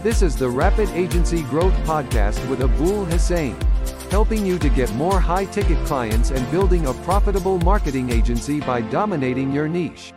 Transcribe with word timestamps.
This 0.00 0.22
is 0.22 0.36
the 0.36 0.48
Rapid 0.48 0.90
Agency 0.90 1.42
Growth 1.42 1.74
Podcast 1.78 2.48
with 2.48 2.60
Abul 2.60 3.04
Hussain, 3.06 3.56
helping 4.12 4.46
you 4.46 4.56
to 4.56 4.68
get 4.68 4.94
more 4.94 5.18
high 5.18 5.46
ticket 5.46 5.84
clients 5.86 6.30
and 6.30 6.48
building 6.52 6.86
a 6.86 6.94
profitable 6.94 7.58
marketing 7.58 8.10
agency 8.10 8.60
by 8.60 8.80
dominating 8.80 9.52
your 9.52 9.66
niche. 9.66 10.12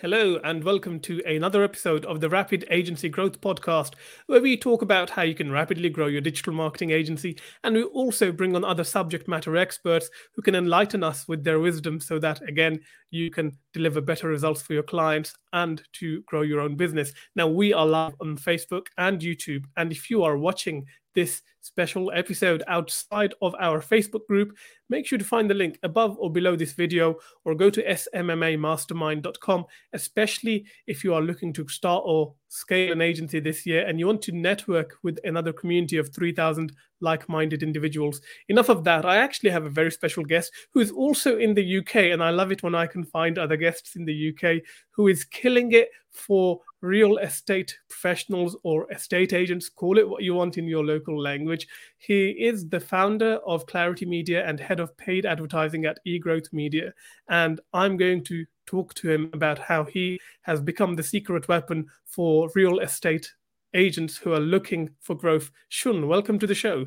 Hello, 0.00 0.40
and 0.42 0.62
welcome 0.62 0.98
to 1.00 1.20
another 1.24 1.62
episode 1.62 2.04
of 2.04 2.20
the 2.20 2.28
Rapid 2.28 2.64
Agency 2.68 3.08
Growth 3.08 3.40
Podcast, 3.40 3.94
where 4.26 4.40
we 4.40 4.56
talk 4.56 4.82
about 4.82 5.10
how 5.10 5.22
you 5.22 5.36
can 5.36 5.52
rapidly 5.52 5.88
grow 5.88 6.06
your 6.06 6.20
digital 6.20 6.52
marketing 6.52 6.90
agency. 6.90 7.36
And 7.62 7.76
we 7.76 7.82
also 7.84 8.32
bring 8.32 8.56
on 8.56 8.64
other 8.64 8.84
subject 8.84 9.28
matter 9.28 9.56
experts 9.56 10.10
who 10.34 10.42
can 10.42 10.54
enlighten 10.56 11.04
us 11.04 11.28
with 11.28 11.44
their 11.44 11.60
wisdom 11.60 11.98
so 12.00 12.18
that, 12.20 12.40
again, 12.48 12.80
you 13.10 13.30
can 13.30 13.58
deliver 13.72 14.00
better 14.00 14.28
results 14.28 14.62
for 14.62 14.72
your 14.72 14.82
clients 14.82 15.34
and 15.52 15.82
to 15.94 16.22
grow 16.22 16.42
your 16.42 16.60
own 16.60 16.76
business. 16.76 17.12
Now, 17.36 17.48
we 17.48 17.72
are 17.72 17.86
live 17.86 18.14
on 18.20 18.36
Facebook 18.36 18.86
and 18.96 19.20
YouTube. 19.20 19.64
And 19.76 19.92
if 19.92 20.10
you 20.10 20.22
are 20.24 20.36
watching 20.36 20.86
this 21.14 21.42
special 21.60 22.12
episode 22.14 22.62
outside 22.68 23.34
of 23.42 23.54
our 23.58 23.80
Facebook 23.80 24.26
group, 24.28 24.56
make 24.88 25.06
sure 25.06 25.18
to 25.18 25.24
find 25.24 25.50
the 25.50 25.54
link 25.54 25.78
above 25.82 26.16
or 26.18 26.30
below 26.30 26.54
this 26.54 26.72
video 26.72 27.16
or 27.44 27.54
go 27.54 27.70
to 27.70 27.82
smmamastermind.com, 27.82 29.64
especially 29.92 30.64
if 30.86 31.02
you 31.02 31.14
are 31.14 31.22
looking 31.22 31.52
to 31.52 31.66
start 31.68 32.02
or 32.06 32.34
scale 32.48 32.92
an 32.92 33.00
agency 33.00 33.40
this 33.40 33.66
year 33.66 33.86
and 33.86 33.98
you 33.98 34.06
want 34.06 34.22
to 34.22 34.32
network 34.32 34.94
with 35.02 35.18
another 35.24 35.52
community 35.52 35.98
of 35.98 36.12
3,000 36.14 36.72
like 37.00 37.28
minded 37.28 37.62
individuals. 37.62 38.20
Enough 38.48 38.68
of 38.68 38.84
that. 38.84 39.04
I 39.04 39.18
actually 39.18 39.50
have 39.50 39.64
a 39.64 39.70
very 39.70 39.92
special 39.92 40.24
guest 40.24 40.52
who 40.72 40.80
is 40.80 40.90
also 40.90 41.38
in 41.38 41.54
the 41.54 41.78
UK, 41.78 41.96
and 41.96 42.22
I 42.22 42.30
love 42.30 42.50
it 42.50 42.62
when 42.62 42.74
I 42.74 42.86
can 42.86 43.04
find 43.04 43.38
other 43.38 43.56
guests 43.56 43.96
in 43.96 44.04
the 44.04 44.32
UK 44.34 44.62
who 44.90 45.08
is 45.08 45.24
killing 45.24 45.72
it 45.72 45.90
for 46.10 46.60
real 46.80 47.18
estate 47.18 47.76
professionals 47.88 48.56
or 48.62 48.90
estate 48.92 49.32
agents, 49.32 49.68
call 49.68 49.98
it 49.98 50.08
what 50.08 50.22
you 50.22 50.34
want 50.34 50.58
in 50.58 50.66
your 50.66 50.84
local 50.84 51.20
language. 51.20 51.66
He 51.98 52.30
is 52.30 52.68
the 52.68 52.80
founder 52.80 53.38
of 53.46 53.66
Clarity 53.66 54.06
Media 54.06 54.46
and 54.46 54.58
head 54.58 54.80
of 54.80 54.96
paid 54.96 55.26
advertising 55.26 55.84
at 55.84 55.98
eGrowth 56.06 56.52
Media. 56.52 56.92
And 57.28 57.60
I'm 57.72 57.96
going 57.96 58.24
to 58.24 58.44
talk 58.68 58.92
to 58.94 59.10
him 59.10 59.30
about 59.32 59.58
how 59.58 59.84
he 59.84 60.20
has 60.42 60.60
become 60.60 60.94
the 60.94 61.02
secret 61.02 61.48
weapon 61.48 61.86
for 62.04 62.50
real 62.54 62.80
estate 62.80 63.32
agents 63.74 64.18
who 64.18 64.32
are 64.34 64.40
looking 64.40 64.90
for 65.00 65.14
growth. 65.14 65.50
Chun, 65.70 66.06
welcome 66.06 66.38
to 66.38 66.46
the 66.46 66.54
show. 66.54 66.86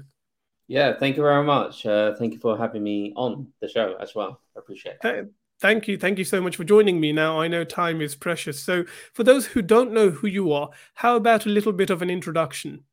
Yeah, 0.68 0.94
thank 0.98 1.18
you 1.18 1.24
very 1.24 1.44
much. 1.44 1.86
Uh, 1.86 2.14
thank 2.16 2.34
you 2.34 2.40
for 2.40 2.56
having 2.56 2.84
me 2.84 3.14
on 3.16 3.48
the 3.62 3.68
show 3.68 3.98
as 4.00 4.14
well. 4.14 4.42
I 4.56 4.60
appreciate 4.60 4.98
it. 5.04 5.34
Thank 5.60 5.88
you. 5.88 5.98
Thank 5.98 6.18
you 6.18 6.24
so 6.24 6.40
much 6.40 6.56
for 6.56 6.64
joining 6.64 7.00
me. 7.00 7.12
Now, 7.12 7.42
I 7.42 7.48
know 7.48 7.64
time 7.64 8.00
is 8.02 8.16
precious. 8.16 8.60
So, 8.60 8.86
for 9.14 9.24
those 9.24 9.48
who 9.48 9.62
don't 9.62 9.92
know 9.92 10.10
who 10.10 10.28
you 10.28 10.52
are, 10.52 10.70
how 10.96 11.16
about 11.16 11.46
a 11.46 11.50
little 11.50 11.74
bit 11.74 11.90
of 11.90 12.02
an 12.02 12.10
introduction? 12.10 12.84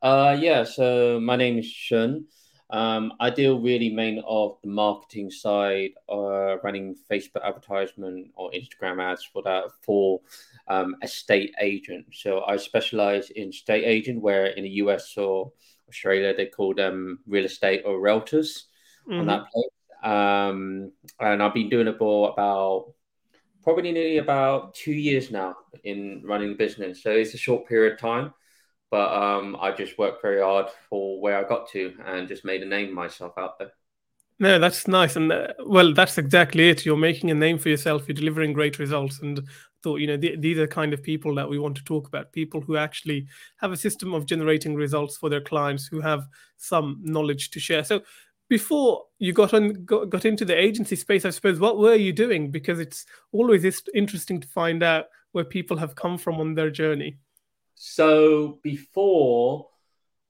Uh, 0.00 0.36
yeah, 0.38 0.64
so 0.64 1.20
my 1.20 1.36
name 1.36 1.58
is 1.58 1.72
Chun. 1.72 2.26
Um, 2.72 3.12
I 3.20 3.28
deal 3.28 3.60
really 3.60 3.90
main 3.90 4.22
of 4.26 4.56
the 4.62 4.70
marketing 4.70 5.30
side, 5.30 5.90
uh, 6.08 6.58
running 6.60 6.96
Facebook 7.10 7.44
advertisement 7.44 8.30
or 8.34 8.50
Instagram 8.50 9.00
ads 9.02 9.24
for 9.24 9.42
that 9.42 9.64
for 9.82 10.20
um, 10.68 10.96
estate 11.02 11.54
agent. 11.60 12.06
So 12.12 12.42
I 12.44 12.56
specialize 12.56 13.28
in 13.30 13.50
estate 13.50 13.84
agent, 13.84 14.22
where 14.22 14.46
in 14.46 14.64
the 14.64 14.70
US 14.70 15.18
or 15.18 15.52
Australia 15.88 16.34
they 16.34 16.46
call 16.46 16.74
them 16.74 17.18
real 17.26 17.44
estate 17.44 17.82
or 17.84 18.00
realtors 18.00 18.64
mm-hmm. 19.06 19.20
on 19.20 19.26
that 19.26 19.44
place. 19.52 19.68
Um, 20.02 20.92
and 21.20 21.42
I've 21.42 21.54
been 21.54 21.68
doing 21.68 21.88
it 21.88 21.98
for 21.98 22.30
about 22.30 22.94
probably 23.62 23.92
nearly 23.92 24.16
about 24.16 24.74
two 24.74 24.92
years 24.92 25.30
now 25.30 25.56
in 25.84 26.22
running 26.24 26.48
the 26.48 26.54
business. 26.54 27.02
So 27.02 27.10
it's 27.10 27.34
a 27.34 27.38
short 27.38 27.68
period 27.68 27.92
of 27.94 27.98
time, 27.98 28.32
but 28.92 29.10
um, 29.10 29.56
I 29.58 29.72
just 29.72 29.96
worked 29.98 30.20
very 30.20 30.42
hard 30.42 30.66
for 30.90 31.18
where 31.18 31.38
I 31.38 31.48
got 31.48 31.66
to 31.70 31.94
and 32.04 32.28
just 32.28 32.44
made 32.44 32.62
a 32.62 32.66
name 32.66 32.94
myself 32.94 33.32
out 33.38 33.58
there. 33.58 33.72
No, 34.38 34.58
that's 34.58 34.86
nice, 34.86 35.16
and 35.16 35.32
uh, 35.32 35.48
well, 35.64 35.94
that's 35.94 36.18
exactly 36.18 36.68
it. 36.68 36.84
You're 36.84 36.96
making 36.96 37.30
a 37.30 37.34
name 37.34 37.58
for 37.58 37.70
yourself. 37.70 38.06
You're 38.06 38.14
delivering 38.14 38.52
great 38.52 38.78
results, 38.78 39.20
and 39.20 39.40
thought 39.82 40.00
you 40.00 40.06
know 40.06 40.18
th- 40.18 40.40
these 40.40 40.58
are 40.58 40.66
kind 40.66 40.92
of 40.92 41.02
people 41.02 41.34
that 41.36 41.48
we 41.48 41.58
want 41.58 41.76
to 41.76 41.84
talk 41.84 42.06
about. 42.06 42.32
People 42.32 42.60
who 42.60 42.76
actually 42.76 43.26
have 43.58 43.72
a 43.72 43.76
system 43.76 44.12
of 44.12 44.26
generating 44.26 44.74
results 44.74 45.16
for 45.16 45.30
their 45.30 45.40
clients, 45.40 45.86
who 45.86 46.00
have 46.00 46.26
some 46.58 47.00
knowledge 47.02 47.50
to 47.52 47.60
share. 47.60 47.84
So, 47.84 48.02
before 48.50 49.04
you 49.18 49.32
got 49.32 49.54
on 49.54 49.84
got, 49.84 50.10
got 50.10 50.26
into 50.26 50.44
the 50.44 50.58
agency 50.58 50.96
space, 50.96 51.24
I 51.24 51.30
suppose, 51.30 51.58
what 51.58 51.78
were 51.78 51.94
you 51.94 52.12
doing? 52.12 52.50
Because 52.50 52.78
it's 52.78 53.06
always 53.30 53.64
interesting 53.94 54.40
to 54.40 54.48
find 54.48 54.82
out 54.82 55.06
where 55.30 55.44
people 55.44 55.78
have 55.78 55.94
come 55.94 56.18
from 56.18 56.40
on 56.40 56.54
their 56.54 56.70
journey. 56.70 57.16
So 57.74 58.58
before, 58.62 59.68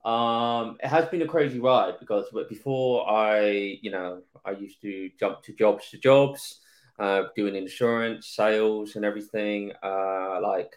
um, 0.05 0.77
it 0.83 0.87
has 0.87 1.07
been 1.07 1.21
a 1.21 1.27
crazy 1.27 1.59
ride 1.59 1.99
because 1.99 2.25
before 2.49 3.09
I, 3.09 3.79
you 3.81 3.91
know, 3.91 4.21
I 4.43 4.51
used 4.51 4.81
to 4.81 5.09
jump 5.19 5.43
to 5.43 5.53
jobs 5.53 5.89
to 5.91 5.97
jobs, 5.97 6.59
uh, 6.99 7.23
doing 7.35 7.55
insurance, 7.55 8.27
sales, 8.27 8.95
and 8.95 9.05
everything. 9.05 9.71
Uh, 9.81 10.39
like 10.41 10.75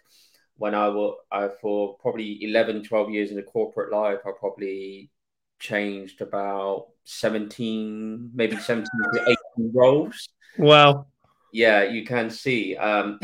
when 0.58 0.74
I 0.74 0.88
was, 0.88 1.16
I 1.32 1.48
for 1.60 1.96
probably 1.98 2.44
11, 2.44 2.84
12 2.84 3.10
years 3.10 3.30
in 3.30 3.36
the 3.36 3.42
corporate 3.42 3.92
life, 3.92 4.20
I 4.24 4.30
probably 4.38 5.10
changed 5.58 6.20
about 6.20 6.88
17, 7.04 8.30
maybe 8.34 8.56
17 8.56 8.86
to 9.12 9.36
18 9.56 9.72
roles. 9.74 10.28
Wow. 10.58 11.06
Yeah, 11.52 11.84
you 11.84 12.04
can 12.04 12.30
see. 12.30 12.76
Um, 12.76 13.18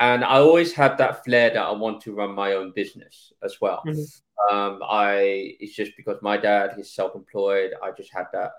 and 0.00 0.24
I 0.24 0.38
always 0.38 0.72
had 0.72 0.96
that 0.98 1.24
flair 1.24 1.50
that 1.50 1.62
I 1.62 1.72
want 1.72 2.00
to 2.02 2.14
run 2.14 2.34
my 2.34 2.54
own 2.54 2.72
business 2.74 3.32
as 3.44 3.60
well. 3.60 3.82
Mm-hmm. 3.86 4.56
Um, 4.56 4.80
I 4.82 5.56
it's 5.60 5.76
just 5.76 5.92
because 5.96 6.16
my 6.22 6.38
dad 6.38 6.74
is 6.78 6.94
self-employed. 6.94 7.74
I 7.82 7.90
just 7.92 8.12
had 8.12 8.26
that 8.32 8.52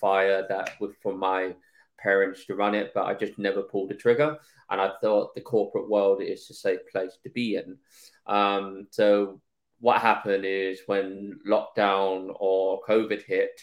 fire 0.00 0.46
that 0.48 0.72
with 0.78 0.96
from 1.02 1.18
my 1.18 1.54
parents 1.98 2.44
to 2.44 2.54
run 2.54 2.74
it, 2.74 2.92
but 2.94 3.06
I 3.06 3.14
just 3.14 3.38
never 3.38 3.62
pulled 3.62 3.88
the 3.88 3.94
trigger. 3.94 4.36
And 4.70 4.80
I 4.80 4.90
thought 5.00 5.34
the 5.34 5.40
corporate 5.40 5.88
world 5.88 6.22
is 6.22 6.48
a 6.50 6.54
safe 6.54 6.80
place 6.92 7.16
to 7.22 7.30
be 7.30 7.56
in. 7.56 7.78
Um, 8.26 8.86
so 8.90 9.40
what 9.80 10.02
happened 10.02 10.44
is 10.44 10.80
when 10.86 11.40
lockdown 11.48 12.34
or 12.38 12.82
COVID 12.86 13.22
hit, 13.22 13.60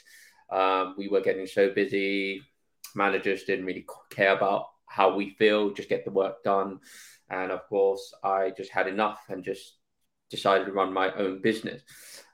um, 0.50 0.96
we 0.98 1.08
were 1.10 1.22
getting 1.22 1.46
so 1.46 1.72
busy. 1.72 2.42
Managers 2.96 3.44
didn't 3.44 3.66
really 3.66 3.86
care 4.10 4.36
about 4.36 4.73
how 4.94 5.16
we 5.16 5.32
feel, 5.32 5.74
just 5.74 5.90
get 5.90 6.06
the 6.06 6.12
work 6.12 6.44
done. 6.44 6.80
And 7.30 7.52
of 7.52 7.68
course, 7.68 8.14
I 8.24 8.52
just 8.56 8.72
had 8.72 8.88
enough 8.88 9.22
and 9.30 9.44
just 9.44 9.78
decided 10.30 10.66
to 10.66 10.72
run 10.72 10.94
my 10.94 11.12
own 11.14 11.42
business. 11.42 11.82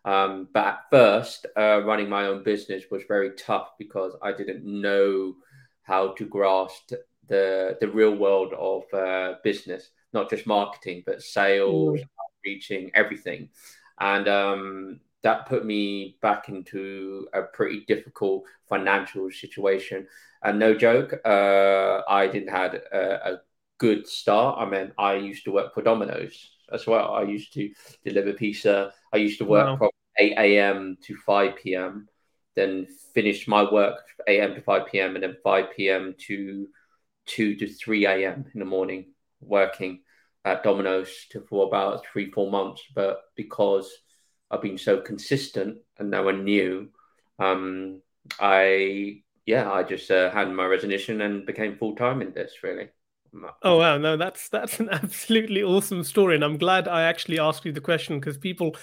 Um, 0.06 0.47
but 0.53 0.66
at 0.66 0.80
first, 0.90 1.46
uh, 1.58 1.84
running 1.84 2.09
my 2.09 2.25
own 2.28 2.44
business 2.44 2.84
was 2.92 3.03
very 3.08 3.31
tough 3.36 3.69
because 3.78 4.14
I 4.22 4.31
didn't 4.31 4.66
know 4.66 5.36
how 5.84 6.14
to 6.14 6.25
grasp 6.25 6.92
the 7.28 7.78
the 7.80 7.88
real 7.88 8.16
world 8.16 8.53
of 8.53 8.84
uh, 8.94 9.36
business, 9.44 9.90
not 10.14 10.30
just 10.30 10.48
marketing, 10.48 11.03
but 11.06 11.22
sales, 11.22 12.00
mm. 12.00 12.06
reaching 12.46 12.92
everything 12.96 13.50
and 14.00 14.28
um, 14.28 15.00
that 15.24 15.48
put 15.48 15.66
me 15.66 16.18
back 16.22 16.50
into 16.50 17.28
a 17.34 17.44
pretty 17.44 17.84
difficult 17.88 18.44
financial 18.68 19.30
situation. 19.30 20.08
And 20.41 20.59
no 20.59 20.73
joke, 20.73 21.13
uh, 21.25 22.01
I 22.07 22.27
didn't 22.27 22.50
had 22.50 22.75
a, 22.75 23.33
a, 23.33 23.41
good 23.77 24.05
start. 24.07 24.57
I 24.59 24.69
mean, 24.69 24.91
I 24.97 25.13
used 25.13 25.45
to 25.45 25.51
work 25.53 25.73
for 25.73 25.81
Domino's 25.81 26.51
as 26.72 26.85
well. 26.85 27.13
I 27.13 27.23
used 27.23 27.53
to 27.53 27.72
deliver 28.03 28.33
pizza. 28.33 28.91
I 29.13 29.17
used 29.17 29.38
to 29.39 29.45
work 29.45 29.67
wow. 29.67 29.77
from 29.77 29.89
8 30.17 30.33
a.m. 30.38 30.97
to 31.03 31.16
5 31.16 31.55
p.m. 31.55 32.09
Then 32.55 32.88
finish 33.13 33.47
my 33.47 33.63
work 33.72 34.03
8 34.27 34.39
a.m. 34.39 34.55
to 34.55 34.61
5 34.61 34.88
p.m. 34.88 35.16
and 35.16 35.23
then 35.23 35.38
5 35.44 35.66
p.m. 35.75 36.13
to 36.27 36.67
2 37.27 37.56
to 37.56 37.67
3 37.67 38.06
a.m. 38.06 38.45
in 38.53 38.59
the 38.59 38.66
morning 38.66 39.13
working 39.39 40.01
at 40.45 40.63
Domino's 40.63 41.09
to, 41.31 41.42
for 41.42 41.68
about 41.68 42.06
three, 42.06 42.31
four 42.31 42.51
months. 42.51 42.83
But 42.94 43.21
because 43.35 43.89
I've 44.51 44.62
been 44.62 44.77
so 44.77 45.00
consistent 45.00 45.77
and 45.97 46.09
no 46.09 46.24
one 46.24 46.44
knew, 46.44 46.89
um, 47.39 48.01
I 48.39 49.21
yeah, 49.45 49.71
I 49.71 49.83
just 49.83 50.09
uh, 50.12 50.31
handed 50.31 50.56
my 50.56 50.65
resignation 50.65 51.21
and 51.21 51.45
became 51.45 51.77
full 51.77 51.95
time 51.95 52.21
in 52.21 52.33
this. 52.33 52.53
Really. 52.63 52.89
Oh 53.62 53.77
wow, 53.77 53.97
no, 53.97 54.18
that's 54.18 54.50
that's 54.50 54.80
an 54.80 54.89
absolutely 54.91 55.63
awesome 55.63 56.03
story, 56.03 56.36
and 56.36 56.44
I'm 56.44 56.57
glad 56.57 56.88
I 56.88 57.03
actually 57.03 57.39
asked 57.39 57.65
you 57.65 57.71
the 57.71 57.81
question 57.81 58.19
because 58.19 58.38
people 58.38 58.75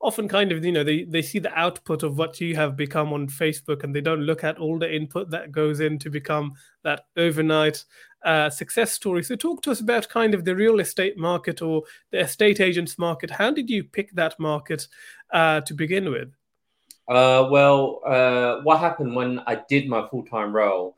often 0.00 0.28
kind 0.28 0.52
of 0.52 0.64
you 0.64 0.72
know 0.72 0.84
they 0.84 1.04
they 1.04 1.22
see 1.22 1.38
the 1.38 1.56
output 1.58 2.02
of 2.02 2.18
what 2.18 2.40
you 2.40 2.54
have 2.56 2.76
become 2.76 3.12
on 3.12 3.28
Facebook, 3.28 3.82
and 3.82 3.94
they 3.94 4.00
don't 4.00 4.22
look 4.22 4.44
at 4.44 4.58
all 4.58 4.78
the 4.78 4.94
input 4.94 5.30
that 5.30 5.52
goes 5.52 5.80
in 5.80 5.98
to 6.00 6.10
become 6.10 6.52
that 6.82 7.06
overnight 7.16 7.84
uh, 8.24 8.50
success 8.50 8.92
story. 8.92 9.22
So, 9.22 9.36
talk 9.36 9.62
to 9.62 9.70
us 9.70 9.80
about 9.80 10.08
kind 10.08 10.34
of 10.34 10.44
the 10.44 10.56
real 10.56 10.80
estate 10.80 11.16
market 11.16 11.62
or 11.62 11.84
the 12.10 12.20
estate 12.20 12.60
agents 12.60 12.98
market. 12.98 13.30
How 13.30 13.50
did 13.50 13.70
you 13.70 13.84
pick 13.84 14.12
that 14.12 14.38
market 14.38 14.86
uh, 15.32 15.60
to 15.62 15.74
begin 15.74 16.10
with? 16.10 16.34
Uh, 17.08 17.48
well, 17.50 18.00
uh, 18.06 18.60
what 18.62 18.80
happened 18.80 19.14
when 19.14 19.40
I 19.40 19.62
did 19.68 19.88
my 19.88 20.08
full 20.08 20.24
time 20.24 20.54
role? 20.54 20.96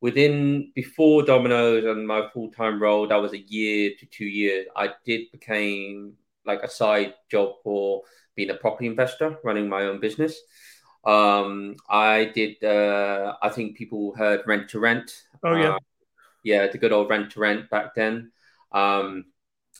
Within 0.00 0.72
before 0.74 1.22
Domino's 1.22 1.84
and 1.84 2.06
my 2.06 2.28
full 2.32 2.50
time 2.50 2.80
role, 2.80 3.08
that 3.08 3.16
was 3.16 3.32
a 3.32 3.38
year 3.38 3.92
to 3.98 4.06
two 4.06 4.26
years. 4.26 4.66
I 4.76 4.90
did 5.04 5.32
became 5.32 6.14
like 6.44 6.62
a 6.62 6.68
side 6.68 7.14
job 7.30 7.54
for 7.64 8.02
being 8.34 8.50
a 8.50 8.54
property 8.54 8.86
investor, 8.86 9.38
running 9.42 9.68
my 9.68 9.82
own 9.84 9.98
business. 9.98 10.38
Um, 11.04 11.76
I 11.88 12.26
did. 12.34 12.62
Uh, 12.62 13.36
I 13.40 13.48
think 13.48 13.76
people 13.76 14.14
heard 14.14 14.42
rent 14.46 14.68
to 14.70 14.80
rent. 14.80 15.10
Oh 15.42 15.54
yeah, 15.54 15.74
uh, 15.74 15.78
yeah, 16.42 16.66
the 16.66 16.78
good 16.78 16.92
old 16.92 17.08
rent 17.08 17.30
to 17.32 17.40
rent 17.40 17.70
back 17.70 17.94
then. 17.94 18.32
Um, 18.72 19.26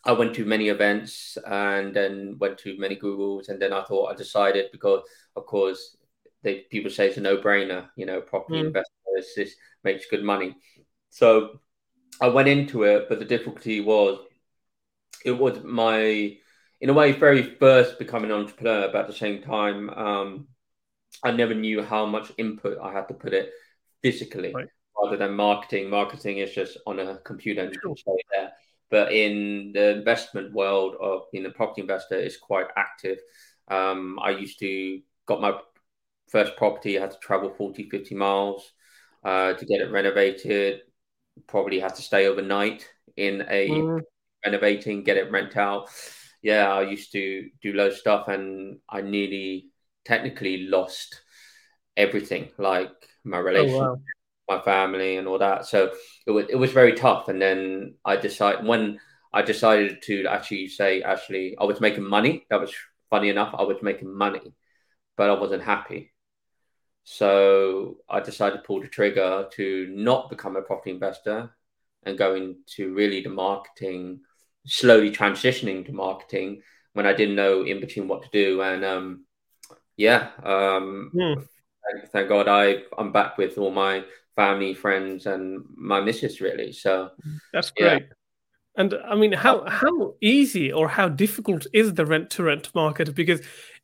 I 0.06 0.12
went 0.12 0.34
to 0.36 0.44
many 0.44 0.68
events 0.68 1.36
and 1.46 1.94
then 1.94 2.36
went 2.38 2.58
to 2.58 2.78
many 2.78 2.96
Googles, 2.96 3.48
and 3.48 3.60
then 3.60 3.72
I 3.72 3.82
thought 3.82 4.12
I 4.12 4.14
decided 4.14 4.66
because, 4.72 5.02
of 5.34 5.46
course, 5.46 5.96
they 6.42 6.66
people 6.70 6.90
say 6.90 7.08
it's 7.08 7.16
a 7.16 7.20
no 7.20 7.36
brainer. 7.36 7.88
You 7.96 8.06
know, 8.06 8.20
property 8.20 8.62
mm. 8.62 8.66
investors 8.66 8.92
this 9.34 9.54
makes 9.82 10.06
good 10.06 10.22
money. 10.22 10.54
So 11.10 11.60
I 12.20 12.28
went 12.28 12.48
into 12.48 12.84
it, 12.84 13.08
but 13.08 13.18
the 13.18 13.24
difficulty 13.24 13.80
was 13.80 14.18
it 15.24 15.32
was 15.32 15.62
my 15.64 16.36
in 16.80 16.90
a 16.90 16.92
way 16.92 17.12
very 17.12 17.42
first 17.42 17.98
becoming 17.98 18.30
an 18.30 18.36
entrepreneur, 18.38 18.88
but 18.92 19.02
at 19.02 19.06
the 19.06 19.12
same 19.14 19.42
time, 19.42 19.90
um, 19.90 20.46
I 21.24 21.32
never 21.32 21.54
knew 21.54 21.82
how 21.82 22.06
much 22.06 22.30
input 22.36 22.78
I 22.80 22.92
had 22.92 23.08
to 23.08 23.14
put 23.14 23.32
it 23.32 23.50
physically 24.02 24.52
right. 24.54 24.68
rather 25.02 25.16
than 25.16 25.34
marketing. 25.34 25.88
Marketing 25.88 26.38
is 26.38 26.52
just 26.52 26.76
on 26.86 27.00
a 27.00 27.18
computer 27.18 27.62
and 27.62 27.72
you 27.72 27.80
can 27.80 27.96
say 27.96 28.16
there. 28.34 28.52
But 28.90 29.12
in 29.12 29.72
the 29.74 29.96
investment 29.96 30.52
world 30.52 30.94
of 31.00 31.22
being 31.32 31.46
a 31.46 31.50
property 31.50 31.82
investor 31.82 32.16
is 32.16 32.36
quite 32.36 32.68
active. 32.76 33.18
Um, 33.68 34.18
I 34.22 34.30
used 34.30 34.58
to 34.60 35.00
got 35.26 35.40
my 35.40 35.58
first 36.28 36.56
property, 36.56 36.98
I 36.98 37.02
had 37.02 37.12
to 37.12 37.18
travel 37.18 37.50
40, 37.50 37.88
50 37.90 38.14
miles 38.14 38.72
uh, 39.24 39.54
to 39.54 39.66
get 39.66 39.80
it 39.80 39.90
renovated. 39.90 40.80
Probably 41.46 41.80
had 41.80 41.94
to 41.96 42.02
stay 42.02 42.26
overnight 42.26 42.88
in 43.16 43.44
a 43.48 43.68
mm. 43.68 44.00
renovating, 44.44 45.02
get 45.02 45.16
it 45.16 45.30
rent 45.30 45.56
out. 45.56 45.88
Yeah, 46.42 46.72
I 46.72 46.82
used 46.82 47.12
to 47.12 47.48
do 47.62 47.72
low 47.72 47.90
stuff 47.90 48.28
and 48.28 48.78
I 48.88 49.00
nearly 49.00 49.66
technically 50.04 50.66
lost 50.68 51.22
everything, 51.96 52.50
like 52.58 52.92
my 53.24 53.38
relationship, 53.38 53.82
oh, 53.82 53.92
wow. 53.94 53.96
My 54.48 54.60
family, 54.60 55.16
and 55.16 55.26
all 55.28 55.38
that. 55.38 55.66
So 55.66 55.92
it 56.26 56.30
was 56.30 56.46
it 56.48 56.56
was 56.56 56.72
very 56.72 56.94
tough. 56.94 57.28
And 57.28 57.40
then 57.40 57.94
I 58.04 58.16
decided 58.16 58.64
when 58.64 59.00
I 59.32 59.42
decided 59.42 60.02
to 60.02 60.26
actually 60.26 60.68
say, 60.68 61.02
actually, 61.02 61.56
I 61.58 61.64
was 61.64 61.80
making 61.80 62.04
money. 62.04 62.46
That 62.50 62.60
was 62.60 62.72
funny 63.10 63.28
enough. 63.28 63.54
I 63.56 63.62
was 63.64 63.78
making 63.82 64.12
money, 64.12 64.54
but 65.16 65.30
I 65.30 65.34
wasn't 65.34 65.62
happy. 65.62 66.12
So 67.04 67.98
I 68.08 68.20
decided 68.20 68.56
to 68.56 68.62
pull 68.62 68.80
the 68.80 68.88
trigger 68.88 69.46
to 69.52 69.86
not 69.90 70.28
become 70.28 70.56
a 70.56 70.62
property 70.62 70.90
investor 70.90 71.50
and 72.02 72.18
go 72.18 72.34
into 72.34 72.94
really 72.94 73.20
the 73.20 73.28
marketing, 73.28 74.20
slowly 74.66 75.10
transitioning 75.10 75.86
to 75.86 75.92
marketing 75.92 76.62
when 76.94 77.06
I 77.06 77.12
didn't 77.12 77.36
know 77.36 77.62
in 77.62 77.78
between 77.78 78.08
what 78.08 78.22
to 78.22 78.28
do. 78.32 78.62
And 78.62 78.84
um, 78.84 79.24
yeah, 79.96 80.30
um, 80.42 81.10
hmm. 81.12 81.34
thank, 81.34 82.10
thank, 82.10 82.28
God 82.28 82.48
I 82.48 82.84
I'm 82.96 83.12
back 83.12 83.38
with 83.38 83.58
all 83.58 83.70
my 83.70 84.04
family, 84.36 84.74
friends, 84.74 85.26
and 85.26 85.64
my 85.74 86.00
missus 86.00 86.40
really. 86.40 86.70
So 86.70 87.10
that's 87.52 87.70
great. 87.70 88.02
Yeah. 88.02 88.08
And 88.78 88.94
I 89.08 89.16
mean, 89.16 89.32
how 89.32 89.64
how 89.68 90.14
easy 90.20 90.70
or 90.70 90.86
how 90.86 91.08
difficult 91.08 91.66
is 91.72 91.94
the 91.94 92.06
rent 92.06 92.30
to 92.30 92.42
rent 92.42 92.74
market? 92.74 93.14
Because 93.14 93.40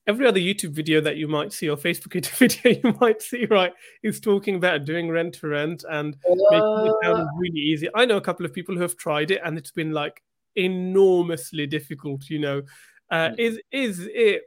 every 0.07 0.27
other 0.27 0.39
YouTube 0.39 0.73
video 0.73 1.01
that 1.01 1.17
you 1.17 1.27
might 1.29 1.53
see 1.53 1.69
or 1.69 1.77
Facebook 1.77 2.27
video 2.39 2.81
you 2.85 2.97
might 3.01 3.23
see, 3.23 3.47
right, 3.47 3.73
is 4.03 4.21
talking 4.21 4.55
about 4.57 4.85
doing 4.85 5.11
rent 5.11 5.35
to 5.35 5.49
rent 5.49 5.85
and 5.91 6.15
uh, 6.31 6.35
making 6.51 6.87
it 6.87 6.95
sound 7.03 7.29
really 7.39 7.61
easy. 7.61 7.89
I 7.95 8.05
know 8.05 8.19
a 8.19 8.23
couple 8.23 8.45
of 8.45 8.53
people 8.53 8.75
who 8.75 8.83
have 8.83 8.97
tried 8.97 9.31
it 9.31 9.41
and 9.43 9.57
it's 9.57 9.71
been 9.71 9.93
like 9.93 10.23
enormously 10.57 11.67
difficult. 11.67 12.29
You 12.29 12.41
know, 12.41 12.63
uh, 13.11 13.31
mm. 13.31 13.39
is 13.39 13.61
is 13.73 14.09
it 14.13 14.43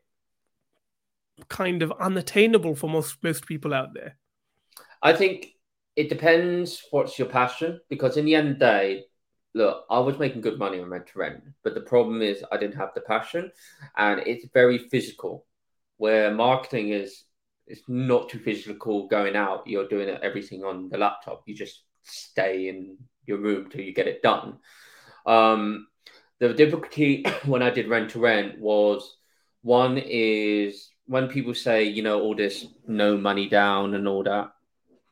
kind 1.50 1.82
of 1.82 1.92
unattainable 2.00 2.76
for 2.76 2.88
most 2.88 3.18
most 3.24 3.48
people 3.48 3.74
out 3.74 3.96
there? 3.96 4.16
I 5.02 5.14
think 5.14 5.55
it 5.96 6.10
depends 6.10 6.84
what's 6.92 7.18
your 7.18 7.28
passion 7.28 7.80
because 7.90 8.18
in 8.18 8.26
the 8.26 8.36
end 8.36 8.50
of 8.50 8.60
the 8.60 8.66
day 8.66 9.04
look 9.54 9.86
i 9.90 10.00
was 10.00 10.20
making 10.20 10.42
good 10.42 10.60
money 10.60 10.80
on 10.80 10.90
rent 10.90 11.08
to 11.08 11.18
rent 11.18 11.42
but 11.64 11.74
the 11.74 11.82
problem 11.82 12.22
is 12.22 12.44
i 12.52 12.58
didn't 12.58 12.76
have 12.76 12.92
the 12.94 13.02
passion 13.02 13.52
and 13.98 14.22
it's 14.26 14.46
very 14.54 14.78
physical. 14.78 15.46
Where 15.98 16.34
marketing 16.34 16.90
is 16.90 17.24
it's 17.68 17.82
not 17.88 18.30
too 18.30 18.40
physical 18.40 19.08
going 19.08 19.36
out. 19.36 19.66
You're 19.66 19.88
doing 19.88 20.10
everything 20.10 20.64
on 20.64 20.90
the 20.90 20.98
laptop. 20.98 21.44
You 21.48 21.56
just 21.56 21.82
stay 22.04 22.68
in 22.68 22.98
your 23.26 23.40
room 23.40 23.70
till 23.70 23.82
you 23.82 23.94
get 23.94 24.08
it 24.08 24.22
done. 24.22 24.60
Um, 25.26 25.88
the 26.40 26.54
difficulty 26.54 27.26
when 27.46 27.64
i 27.64 27.70
did 27.70 27.88
rent 27.88 28.12
to 28.12 28.20
rent 28.20 28.60
was 28.60 29.18
one 29.62 29.98
is 29.98 30.92
when 31.08 31.28
people 31.28 31.56
say, 31.56 31.86
you 31.86 32.04
know, 32.04 32.22
all 32.22 32.36
this 32.36 32.66
no 32.88 33.18
money 33.18 33.48
down 33.48 33.94
and 33.96 34.08
all 34.08 34.24
that, 34.24 34.52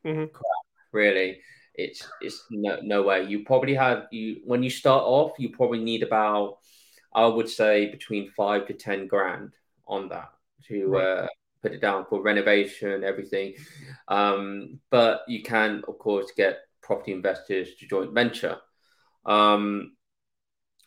mm-hmm. 0.05 0.25
crap, 0.25 0.62
really, 0.93 1.39
it's 1.75 2.07
it's 2.21 2.43
no 2.51 2.79
no 2.81 3.03
way. 3.03 3.23
You 3.23 3.43
probably 3.43 3.73
have 3.75 4.07
you 4.11 4.41
when 4.45 4.63
you 4.63 4.69
start 4.69 5.03
off, 5.03 5.33
you 5.39 5.49
probably 5.49 5.79
need 5.79 6.03
about, 6.03 6.59
I 7.13 7.25
would 7.25 7.49
say, 7.49 7.89
between 7.89 8.31
five 8.31 8.67
to 8.67 8.73
ten 8.73 9.07
grand 9.07 9.53
on 9.87 10.09
that 10.09 10.29
to 10.67 10.87
right. 10.87 11.03
uh, 11.03 11.27
put 11.61 11.73
it 11.73 11.81
down 11.81 12.05
for 12.09 12.21
renovation, 12.21 13.03
everything. 13.03 13.55
Um, 14.07 14.79
but 14.89 15.21
you 15.27 15.43
can, 15.43 15.83
of 15.87 15.97
course, 15.97 16.31
get 16.35 16.59
property 16.81 17.11
investors 17.11 17.75
to 17.79 17.87
joint 17.87 18.13
venture. 18.13 18.57
Um, 19.25 19.93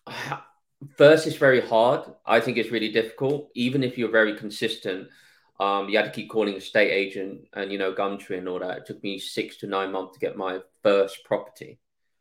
first 0.97 1.27
it's 1.27 1.37
very 1.37 1.61
hard 1.61 2.05
i 2.27 2.39
think 2.39 2.59
it's 2.59 2.71
really 2.71 2.93
difficult 2.93 3.49
even 3.55 3.83
if 3.83 3.97
you're 3.97 4.11
very 4.11 4.37
consistent 4.37 5.09
um, 5.59 5.89
you 5.89 5.97
had 5.97 6.05
to 6.05 6.11
keep 6.11 6.29
calling 6.29 6.55
a 6.55 6.61
state 6.61 6.91
agent 6.91 7.47
and 7.55 7.73
you 7.73 7.79
know 7.79 7.93
gumtree 7.93 8.39
and 8.39 8.49
all 8.49 8.59
that. 8.59 8.79
It 8.79 8.87
took 8.87 9.03
me 9.03 9.19
six 9.19 9.57
to 9.59 9.67
nine 9.67 9.93
months 9.93 10.15
to 10.15 10.21
get 10.21 10.37
my 10.37 10.61
first 10.83 11.25
property. 11.25 11.79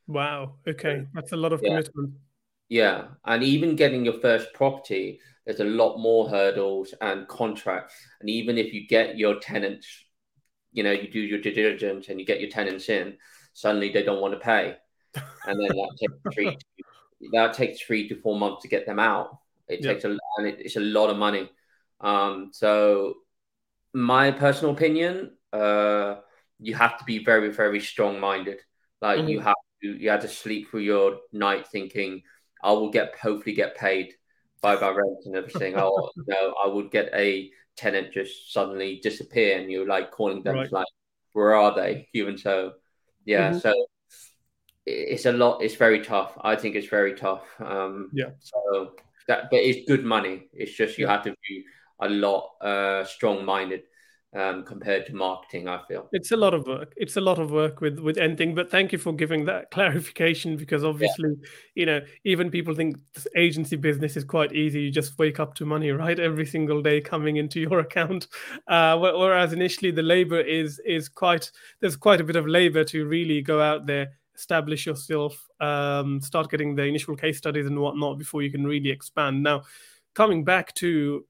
Wow. 0.07 0.55
Okay. 0.67 1.05
That's 1.13 1.31
a 1.31 1.37
lot 1.37 1.51
of 1.51 1.61
yeah. 1.63 1.69
commitment. 1.69 2.13
Yeah. 2.69 3.05
And 3.25 3.43
even 3.43 3.75
getting 3.75 4.05
your 4.05 4.19
first 4.19 4.53
property 4.53 5.19
there's 5.45 5.59
a 5.59 5.63
lot 5.63 5.97
more 5.99 6.27
hurdles 6.27 6.95
and 7.01 7.27
contracts. 7.27 7.93
And 8.19 8.29
even 8.31 8.57
if 8.57 8.73
you 8.73 8.87
get 8.87 9.17
your 9.17 9.39
tenants 9.39 9.87
you 10.71 10.83
know 10.83 10.91
you 10.91 11.09
do 11.09 11.19
your 11.19 11.39
due 11.39 11.53
diligence 11.53 12.09
and 12.09 12.19
you 12.19 12.25
get 12.25 12.41
your 12.41 12.49
tenants 12.49 12.89
in 12.89 13.17
suddenly 13.53 13.89
they 13.91 14.03
don't 14.03 14.21
want 14.21 14.33
to 14.33 14.39
pay. 14.39 14.75
And 15.45 15.59
then 15.59 15.77
that 15.77 15.97
takes 15.99 16.35
three 16.35 16.57
that 17.33 17.53
takes 17.53 17.81
three 17.81 18.07
to 18.09 18.21
four 18.21 18.37
months 18.37 18.61
to 18.63 18.67
get 18.67 18.85
them 18.85 18.99
out. 18.99 19.39
It 19.67 19.83
yep. 19.83 19.93
takes 19.93 20.05
a 20.05 20.17
and 20.37 20.47
it, 20.47 20.57
it's 20.59 20.75
a 20.75 20.81
lot 20.81 21.09
of 21.09 21.17
money. 21.17 21.49
Um, 22.01 22.49
so 22.51 23.15
my 23.95 24.29
personal 24.29 24.73
opinion, 24.73 25.31
uh, 25.53 26.15
you 26.59 26.75
have 26.75 26.97
to 26.99 27.05
be 27.05 27.23
very, 27.23 27.49
very 27.49 27.79
strong 27.79 28.19
minded. 28.19 28.59
Like 29.01 29.19
mm-hmm. 29.19 29.29
you 29.29 29.39
have 29.39 29.55
to, 29.81 29.87
you 29.87 30.09
have 30.09 30.21
to 30.21 30.27
sleep 30.27 30.69
through 30.69 30.81
your 30.81 31.19
night 31.31 31.65
thinking, 31.67 32.21
I 32.61 32.73
will 32.73 32.91
get 32.91 33.15
hopefully 33.15 33.55
get 33.55 33.77
paid 33.77 34.13
by 34.61 34.75
my 34.75 34.89
rent 34.89 35.19
and 35.25 35.35
everything. 35.37 35.73
you 35.77 36.23
know, 36.27 36.55
I 36.63 36.67
would 36.67 36.91
get 36.91 37.09
a 37.13 37.49
tenant 37.77 38.11
just 38.11 38.51
suddenly 38.51 38.99
disappear, 39.01 39.59
and 39.59 39.71
you're 39.71 39.87
like 39.87 40.11
calling 40.11 40.43
them 40.43 40.55
right. 40.55 40.71
like, 40.73 40.87
where 41.31 41.55
are 41.55 41.73
they? 41.73 42.09
Even 42.13 42.37
so, 42.37 42.73
yeah. 43.23 43.51
Mm-hmm. 43.51 43.59
So 43.59 43.73
it's 44.85 45.25
a 45.25 45.31
lot. 45.31 45.61
It's 45.61 45.75
very 45.75 46.03
tough. 46.03 46.37
I 46.41 46.57
think 46.57 46.75
it's 46.75 46.87
very 46.87 47.15
tough. 47.15 47.45
Um, 47.59 48.09
yeah. 48.11 48.31
So 48.39 48.91
that, 49.29 49.49
but 49.49 49.61
it's 49.61 49.87
good 49.87 50.03
money. 50.03 50.49
It's 50.51 50.73
just 50.73 50.97
you 50.97 51.07
have 51.07 51.23
to 51.23 51.33
be 51.47 51.63
a 51.99 52.09
lot 52.09 52.51
uh, 52.61 53.05
strong-minded 53.05 53.83
um, 54.35 54.63
compared 54.63 55.05
to 55.05 55.15
marketing. 55.15 55.67
I 55.67 55.79
feel 55.87 56.09
it's 56.11 56.31
a 56.31 56.37
lot 56.37 56.53
of 56.53 56.67
work. 56.67 56.93
It's 56.97 57.15
a 57.15 57.21
lot 57.21 57.39
of 57.39 57.51
work 57.51 57.79
with 57.79 57.99
with 57.99 58.17
anything. 58.17 58.53
But 58.53 58.69
thank 58.69 58.91
you 58.91 58.97
for 58.97 59.13
giving 59.13 59.45
that 59.45 59.71
clarification 59.71 60.57
because 60.57 60.83
obviously, 60.83 61.29
yeah. 61.29 61.47
you 61.75 61.85
know, 61.85 62.01
even 62.25 62.51
people 62.51 62.75
think 62.75 62.97
agency 63.35 63.77
business 63.77 64.17
is 64.17 64.23
quite 64.23 64.53
easy. 64.53 64.81
You 64.81 64.91
just 64.91 65.17
wake 65.17 65.39
up 65.39 65.55
to 65.55 65.65
money, 65.65 65.91
right, 65.91 66.19
every 66.19 66.45
single 66.45 66.81
day 66.81 66.99
coming 66.99 67.37
into 67.37 67.59
your 67.59 67.79
account. 67.87 68.27
Uh, 68.67 68.97
whereas 68.97 69.53
initially, 69.53 69.91
the 69.91 70.03
labor 70.03 70.41
is 70.41 70.79
is 70.85 71.07
quite 71.07 71.51
there's 71.79 71.95
quite 71.95 72.19
a 72.19 72.25
bit 72.25 72.35
of 72.35 72.45
labor 72.45 72.83
to 72.85 73.05
really 73.05 73.41
go 73.41 73.61
out 73.61 73.85
there 73.85 74.11
establish 74.35 74.85
yourself, 74.85 75.47
um, 75.61 76.19
start 76.19 76.51
getting 76.51 76.75
the 76.75 76.83
initial 76.83 77.15
case 77.15 77.37
studies 77.37 77.67
and 77.67 77.79
whatnot 77.79 78.17
before 78.17 78.41
you 78.41 78.51
can 78.51 78.67
really 78.67 78.89
expand. 78.89 79.41
Now, 79.41 79.63
coming 80.13 80.43
back 80.43 80.73
to 80.75 81.25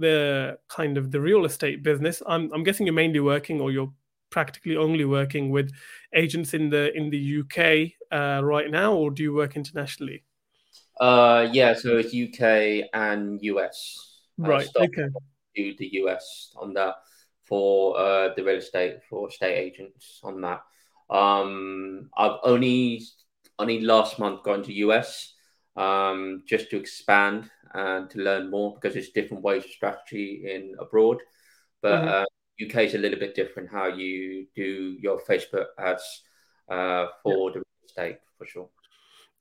the 0.00 0.58
kind 0.68 0.98
of 0.98 1.10
the 1.10 1.20
real 1.20 1.44
estate 1.44 1.82
business, 1.82 2.22
I'm, 2.26 2.50
I'm 2.52 2.64
guessing 2.64 2.86
you're 2.86 2.94
mainly 2.94 3.20
working 3.20 3.60
or 3.60 3.70
you're 3.70 3.92
practically 4.30 4.76
only 4.76 5.04
working 5.04 5.50
with 5.50 5.72
agents 6.14 6.54
in 6.54 6.70
the 6.70 6.96
in 6.96 7.10
the 7.10 7.40
UK 7.40 7.92
uh, 8.12 8.42
right 8.44 8.70
now, 8.70 8.94
or 8.94 9.10
do 9.10 9.22
you 9.22 9.34
work 9.34 9.56
internationally? 9.56 10.24
Uh, 11.00 11.48
yeah, 11.52 11.74
so 11.74 11.98
it's 11.98 12.14
UK 12.14 12.88
and 12.92 13.40
US. 13.42 14.18
Right. 14.38 14.68
Okay. 14.76 15.08
Do 15.54 15.74
the 15.76 15.88
US 15.94 16.52
on 16.56 16.74
that 16.74 16.94
for 17.42 17.98
uh, 17.98 18.34
the 18.36 18.44
real 18.44 18.58
estate 18.58 18.98
for 19.08 19.28
estate 19.28 19.56
agents 19.56 20.20
on 20.22 20.40
that. 20.42 20.62
Um, 21.10 22.10
I've 22.16 22.38
only 22.44 23.02
only 23.58 23.80
last 23.80 24.18
month 24.18 24.42
gone 24.44 24.62
to 24.62 24.72
US. 24.72 25.34
Um, 25.80 26.42
just 26.46 26.70
to 26.70 26.76
expand 26.76 27.50
and 27.72 28.10
to 28.10 28.18
learn 28.18 28.50
more 28.50 28.74
because 28.74 28.94
there's 28.94 29.10
different 29.10 29.42
ways 29.42 29.64
of 29.64 29.70
strategy 29.70 30.42
in 30.44 30.74
abroad. 30.78 31.18
But 31.80 32.02
mm-hmm. 32.02 32.08
uh, 32.08 32.66
UK 32.66 32.84
is 32.84 32.94
a 32.94 32.98
little 32.98 33.18
bit 33.18 33.34
different 33.34 33.70
how 33.70 33.86
you 33.86 34.46
do 34.54 34.96
your 35.00 35.20
Facebook 35.20 35.66
ads 35.78 36.22
uh, 36.68 37.06
for 37.22 37.48
yeah. 37.48 37.54
the 37.54 37.58
real 37.58 37.86
estate 37.86 38.18
for 38.36 38.46
sure. 38.46 38.68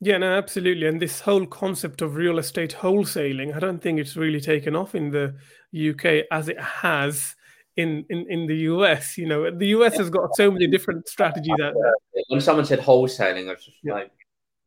Yeah, 0.01 0.17
no, 0.17 0.31
absolutely. 0.37 0.87
And 0.87 1.01
this 1.01 1.19
whole 1.19 1.45
concept 1.45 2.01
of 2.01 2.15
real 2.15 2.39
estate 2.39 2.73
wholesaling, 2.79 3.53
I 3.53 3.59
don't 3.59 3.81
think 3.81 3.99
it's 3.99 4.15
really 4.15 4.39
taken 4.39 4.73
off 4.73 4.95
in 4.95 5.11
the 5.11 5.35
UK 5.73 6.25
as 6.31 6.47
it 6.47 6.59
has 6.59 7.35
in, 7.75 8.05
in, 8.09 8.25
in 8.29 8.47
the 8.47 8.55
US. 8.71 9.17
You 9.17 9.27
know, 9.27 9.51
the 9.51 9.67
US 9.67 9.97
has 9.97 10.09
got 10.09 10.33
so 10.35 10.49
many 10.49 10.67
different 10.67 11.09
strategies 11.09 11.51
out 11.61 11.73
there. 11.73 12.23
When 12.29 12.39
someone 12.39 12.65
said 12.65 12.79
wholesaling, 12.79 13.49
I 13.49 13.55
was 13.55 13.65
just 13.65 13.77
yeah. 13.83 13.93
like, 13.93 14.11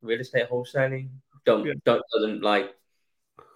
real 0.03 0.21
estate 0.21 0.51
wholesaling? 0.51 1.09
Don't, 1.45 1.67
yeah. 1.67 1.75
don't, 1.85 2.03
doesn't 2.15 2.43
like, 2.43 2.71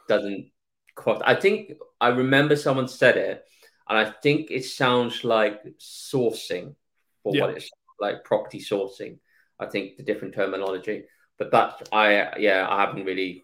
doesn't 0.08 0.50
cross. 0.94 1.20
I 1.24 1.34
think 1.34 1.72
I 2.00 2.08
remember 2.08 2.56
someone 2.56 2.88
said 2.88 3.16
it, 3.16 3.44
and 3.88 3.98
I 3.98 4.10
think 4.22 4.50
it 4.50 4.64
sounds 4.64 5.24
like 5.24 5.62
sourcing 5.78 6.74
for 7.22 7.34
yeah. 7.34 7.42
what 7.42 7.56
it's 7.56 7.70
like 8.00 8.24
property 8.24 8.60
sourcing. 8.60 9.18
I 9.58 9.66
think 9.66 9.96
the 9.96 10.02
different 10.02 10.34
terminology 10.34 11.04
but 11.38 11.50
that 11.52 11.88
I 11.92 12.38
yeah 12.38 12.66
I 12.68 12.80
haven't 12.80 13.04
really 13.04 13.42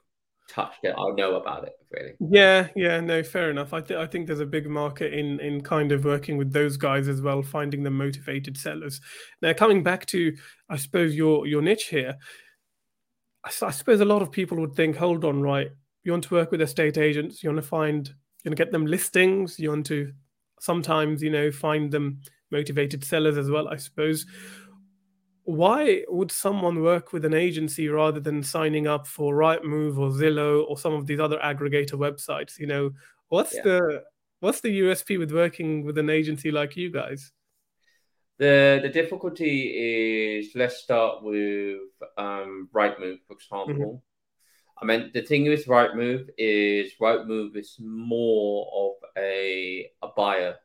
touched 0.49 0.81
it. 0.83 0.95
I 0.99 1.11
know 1.15 1.37
about 1.37 1.65
it 1.65 1.75
really. 1.91 2.13
Yeah, 2.21 2.69
yeah, 2.75 3.01
no, 3.01 3.23
fair 3.23 3.51
enough. 3.51 3.73
I 3.73 3.81
think 3.81 4.01
I 4.01 4.07
think 4.07 4.27
there's 4.27 4.41
a 4.41 4.47
big 4.47 4.69
market 4.69 5.13
in 5.13 5.41
in 5.41 5.63
kind 5.63 5.93
of 5.93 6.05
working 6.05 6.37
with 6.37 6.53
those 6.53 6.77
guys 6.77 7.09
as 7.09 7.23
well, 7.23 7.43
finding 7.43 7.83
the 7.83 7.91
motivated 7.91 8.57
sellers. 8.57 9.01
Now, 9.41 9.53
coming 9.53 9.83
back 9.83 10.07
to 10.07 10.35
I 10.69 10.77
suppose 10.77 11.15
your 11.15 11.47
your 11.47 11.63
niche 11.63 11.89
here, 11.89 12.17
I, 13.45 13.67
I 13.67 13.71
suppose 13.71 14.01
a 14.01 14.05
lot 14.05 14.23
of 14.23 14.31
people 14.31 14.59
would 14.59 14.75
think, 14.75 14.97
hold 14.97 15.25
on, 15.25 15.43
right? 15.43 15.71
You 16.05 16.13
want 16.13 16.25
to 16.25 16.35
work 16.35 16.51
with 16.51 16.61
estate 16.61 16.99
agents, 16.99 17.43
you 17.43 17.51
want 17.51 17.63
to 17.63 17.69
find, 17.69 18.09
you 18.09 18.49
want 18.51 18.57
to 18.57 18.65
get 18.65 18.73
them 18.73 18.87
listings, 18.87 19.59
you 19.59 19.71
want 19.71 19.87
to 19.87 20.13
sometimes, 20.61 21.23
you 21.23 21.31
know, 21.31 21.51
find 21.51 21.91
them 21.91 22.21
motivated 22.51 23.05
sellers 23.05 23.37
as 23.37 23.51
well. 23.51 23.69
I 23.69 23.77
suppose 23.77 24.27
why 25.45 26.05
would 26.09 26.31
someone 26.31 26.83
work 26.83 27.13
with 27.13 27.25
an 27.25 27.35
agency 27.35 27.89
rather 27.89 28.21
than 28.21 28.43
signing 28.43 28.87
up 28.87 29.07
for 29.07 29.35
Rightmove 29.35 29.99
or 29.99 30.11
Zillow 30.11 30.65
or 30.69 30.79
some 30.79 30.93
of 30.93 31.07
these 31.07 31.19
other 31.19 31.39
aggregator 31.39 31.95
websites? 31.95 32.59
You 32.59 32.67
know, 32.67 32.91
what's 33.29 33.55
yeah. 33.55 33.63
the 33.63 34.03
what's 34.41 34.61
the 34.61 34.81
USP 34.81 35.19
with 35.19 35.33
working 35.33 35.85
with 35.85 35.99
an 35.99 36.11
agency 36.11 36.51
like 36.51 36.77
you 36.77 36.93
guys? 36.93 37.33
The 38.43 38.81
the 38.83 38.89
difficulty 38.89 40.41
is 40.41 40.51
let's 40.57 40.79
start 40.79 41.23
with 41.23 41.79
um, 42.19 42.69
Rightmove, 42.75 43.21
for 43.29 43.35
example. 43.35 44.03
Mm-hmm. 44.81 44.83
I 44.83 44.85
mean, 44.85 45.11
the 45.15 45.23
thing 45.23 45.49
with 45.49 45.67
Rightmove 45.67 46.29
is 46.37 46.91
Rightmove 47.01 47.57
is 47.57 47.77
more 47.79 48.67
of 48.75 49.09
a 49.17 49.87
a 50.03 50.09
buyer 50.17 50.57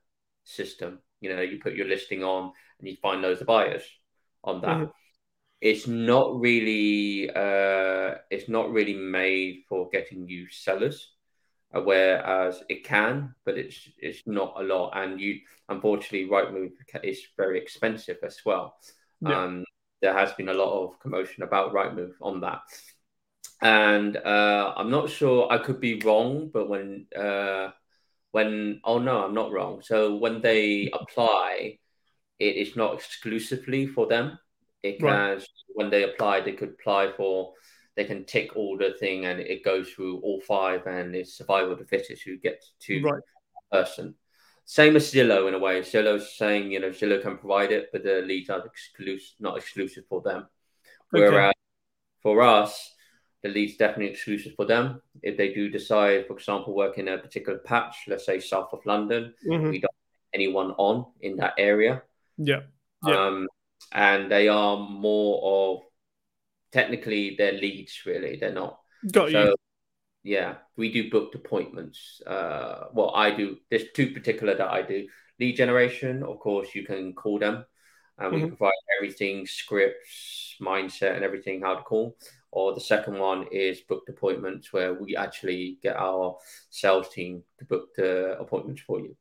system. 0.44 1.04
You 1.22 1.36
know, 1.36 1.42
you 1.42 1.60
put 1.60 1.76
your 1.76 1.88
listing 1.88 2.24
on 2.24 2.52
and 2.80 2.88
you 2.88 2.96
find 3.00 3.24
those 3.24 3.44
buyers 3.44 3.84
on 4.44 4.62
that. 4.62 4.78
Mm-hmm. 4.78 4.92
It's 5.62 5.86
not 5.86 6.40
really 6.40 7.30
uh, 7.30 8.16
it's 8.32 8.50
not 8.50 8.72
really 8.72 8.96
made 8.96 9.66
for 9.70 9.88
getting 9.90 10.28
you 10.28 10.48
sellers, 10.50 11.12
whereas 11.74 12.64
it 12.70 12.84
can, 12.84 13.36
but 13.46 13.58
it's 13.58 13.90
it's 13.98 14.24
not 14.26 14.56
a 14.58 14.64
lot. 14.64 14.92
And 14.96 15.20
you 15.20 15.40
unfortunately, 15.70 16.30
Rightmove 16.30 16.72
is 17.04 17.22
very 17.36 17.60
expensive 17.60 18.18
as 18.24 18.40
well. 18.46 18.78
Yeah. 19.22 19.44
Um, 19.44 19.66
there 20.02 20.14
has 20.14 20.32
been 20.34 20.50
a 20.50 20.54
lot 20.54 20.84
of 20.84 21.00
commotion 21.00 21.44
about 21.44 21.74
Rightmove 21.74 22.14
on 22.22 22.42
that. 22.42 22.62
And 23.62 24.16
uh, 24.18 24.74
I'm 24.78 24.92
not 24.92 25.10
sure. 25.10 25.52
I 25.52 25.58
could 25.58 25.80
be 25.82 26.00
wrong, 26.02 26.52
but 26.54 26.70
when 26.70 27.08
uh, 27.16 27.72
when 28.32 28.82
oh 28.84 29.00
no, 29.00 29.24
I'm 29.26 29.34
not 29.34 29.52
wrong. 29.52 29.82
So 29.82 30.16
when 30.16 30.42
they 30.42 30.92
apply, 30.94 31.80
it 32.40 32.56
is 32.56 32.76
not 32.76 32.94
exclusively 32.94 33.88
for 33.88 34.06
them. 34.08 34.38
It 34.84 35.00
can 35.00 35.08
right. 35.08 35.48
when 35.74 35.90
they 35.90 36.04
apply, 36.04 36.42
they 36.42 36.52
could 36.52 36.76
apply 36.80 37.12
for 37.18 37.54
they 37.98 38.06
can 38.06 38.24
tick 38.26 38.56
all 38.56 38.78
the 38.78 38.94
thing 39.00 39.26
and 39.26 39.40
it 39.40 39.66
goes 39.66 39.90
through 39.90 40.20
all 40.20 40.40
five 40.40 40.86
and 40.86 41.16
it's 41.16 41.34
survival 41.34 41.74
of 41.74 41.80
the 41.80 41.86
fittest 41.86 42.22
who 42.22 42.38
gets 42.38 42.74
to 42.80 43.02
right. 43.02 43.22
person. 43.72 44.14
Same 44.66 44.96
as 44.96 45.12
Zillow 45.12 45.48
in 45.48 45.56
a 45.56 45.60
way. 45.60 45.82
Zillow's 45.82 46.38
saying, 46.38 46.72
you 46.72 46.80
know, 46.80 46.92
Zillow 46.92 47.22
can 47.22 47.38
provide 47.38 47.72
it, 47.72 47.90
but 47.92 48.04
the 48.04 48.22
leads 48.22 48.52
are 48.52 48.64
exclusive 48.64 49.36
not 49.40 49.58
exclusive 49.58 50.04
for 50.08 50.22
them. 50.22 50.48
Okay. 51.14 51.24
Whereas 51.24 51.54
for 52.22 52.42
us, 52.44 52.94
the 53.42 53.50
lead's 53.50 53.78
definitely 53.78 54.12
exclusive 54.12 54.54
for 54.56 54.66
them. 54.66 55.02
If 55.24 55.36
they 55.36 55.54
do 55.54 55.70
decide, 55.70 56.28
for 56.28 56.34
example, 56.34 56.76
work 56.76 57.00
in 57.00 57.08
a 57.08 57.18
particular 57.18 57.60
patch, 57.60 57.96
let's 58.08 58.26
say 58.26 58.40
south 58.40 58.70
of 58.74 58.86
London, 58.86 59.34
mm-hmm. 59.46 59.72
we 59.72 59.80
don't 59.80 59.92
anyone 60.34 60.72
on 60.78 61.06
in 61.22 61.38
that 61.38 61.54
area. 61.58 62.04
Yeah. 62.38 62.62
yeah. 63.06 63.28
Um, 63.28 63.48
and 63.92 64.30
they 64.30 64.50
are 64.50 64.78
more 64.78 65.40
of 65.44 65.87
technically 66.72 67.36
they're 67.38 67.54
leads 67.54 68.02
really. 68.06 68.38
They're 68.38 68.54
not. 68.54 68.80
Got 69.12 69.32
so, 69.32 69.44
you. 69.44 69.56
Yeah, 70.24 70.56
we 70.76 70.92
do 70.92 71.10
booked 71.10 71.36
appointments. 71.36 72.22
Uh, 72.26 72.86
well, 72.94 73.14
I 73.16 73.32
do. 73.32 73.58
There's 73.70 73.92
two 73.94 74.12
particular 74.12 74.56
that 74.56 74.70
I 74.70 74.82
do. 74.82 75.08
Lead 75.40 75.56
generation, 75.56 76.24
of 76.24 76.40
course, 76.40 76.70
you 76.74 76.84
can 76.84 77.14
call 77.14 77.40
them, 77.40 77.64
and 78.18 78.34
we 78.34 78.40
mm-hmm. 78.40 78.48
provide 78.48 78.74
everything, 78.98 79.46
scripts, 79.46 80.56
mindset, 80.62 81.16
and 81.16 81.24
everything 81.24 81.62
how 81.62 81.76
to 81.76 81.82
call. 81.82 82.18
Or 82.52 82.74
the 82.74 82.82
second 82.82 83.20
one 83.20 83.46
is 83.52 83.82
booked 83.82 84.10
appointments, 84.10 84.74
where 84.74 84.96
we 84.96 85.16
actually 85.16 85.78
get 85.84 85.96
our 85.96 86.38
sales 86.72 87.10
team 87.10 87.44
to 87.60 87.66
book 87.66 87.90
the 87.96 88.38
appointments 88.40 88.82
for 88.82 89.00
you. 89.00 89.16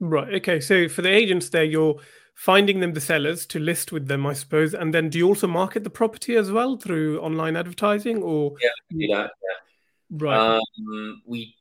Right. 0.00 0.34
Okay. 0.34 0.60
So 0.60 0.88
for 0.88 1.02
the 1.02 1.10
agents, 1.10 1.50
there, 1.50 1.64
you're 1.64 2.00
finding 2.40 2.80
them 2.80 2.94
the 2.94 3.00
sellers 3.02 3.44
to 3.44 3.58
list 3.58 3.92
with 3.92 4.08
them, 4.08 4.26
I 4.26 4.32
suppose. 4.32 4.72
And 4.72 4.94
then 4.94 5.10
do 5.10 5.18
you 5.18 5.26
also 5.28 5.46
market 5.46 5.84
the 5.84 5.90
property 5.90 6.36
as 6.36 6.50
well 6.50 6.78
through 6.78 7.20
online 7.20 7.54
advertising 7.54 8.22
or? 8.22 8.54
Yeah, 8.62 8.70
we 8.90 9.06
do 9.06 9.14
that. 9.14 9.30
Yeah. 9.42 10.26
Right. 10.26 10.56
Um, 10.56 11.22
we, 11.26 11.54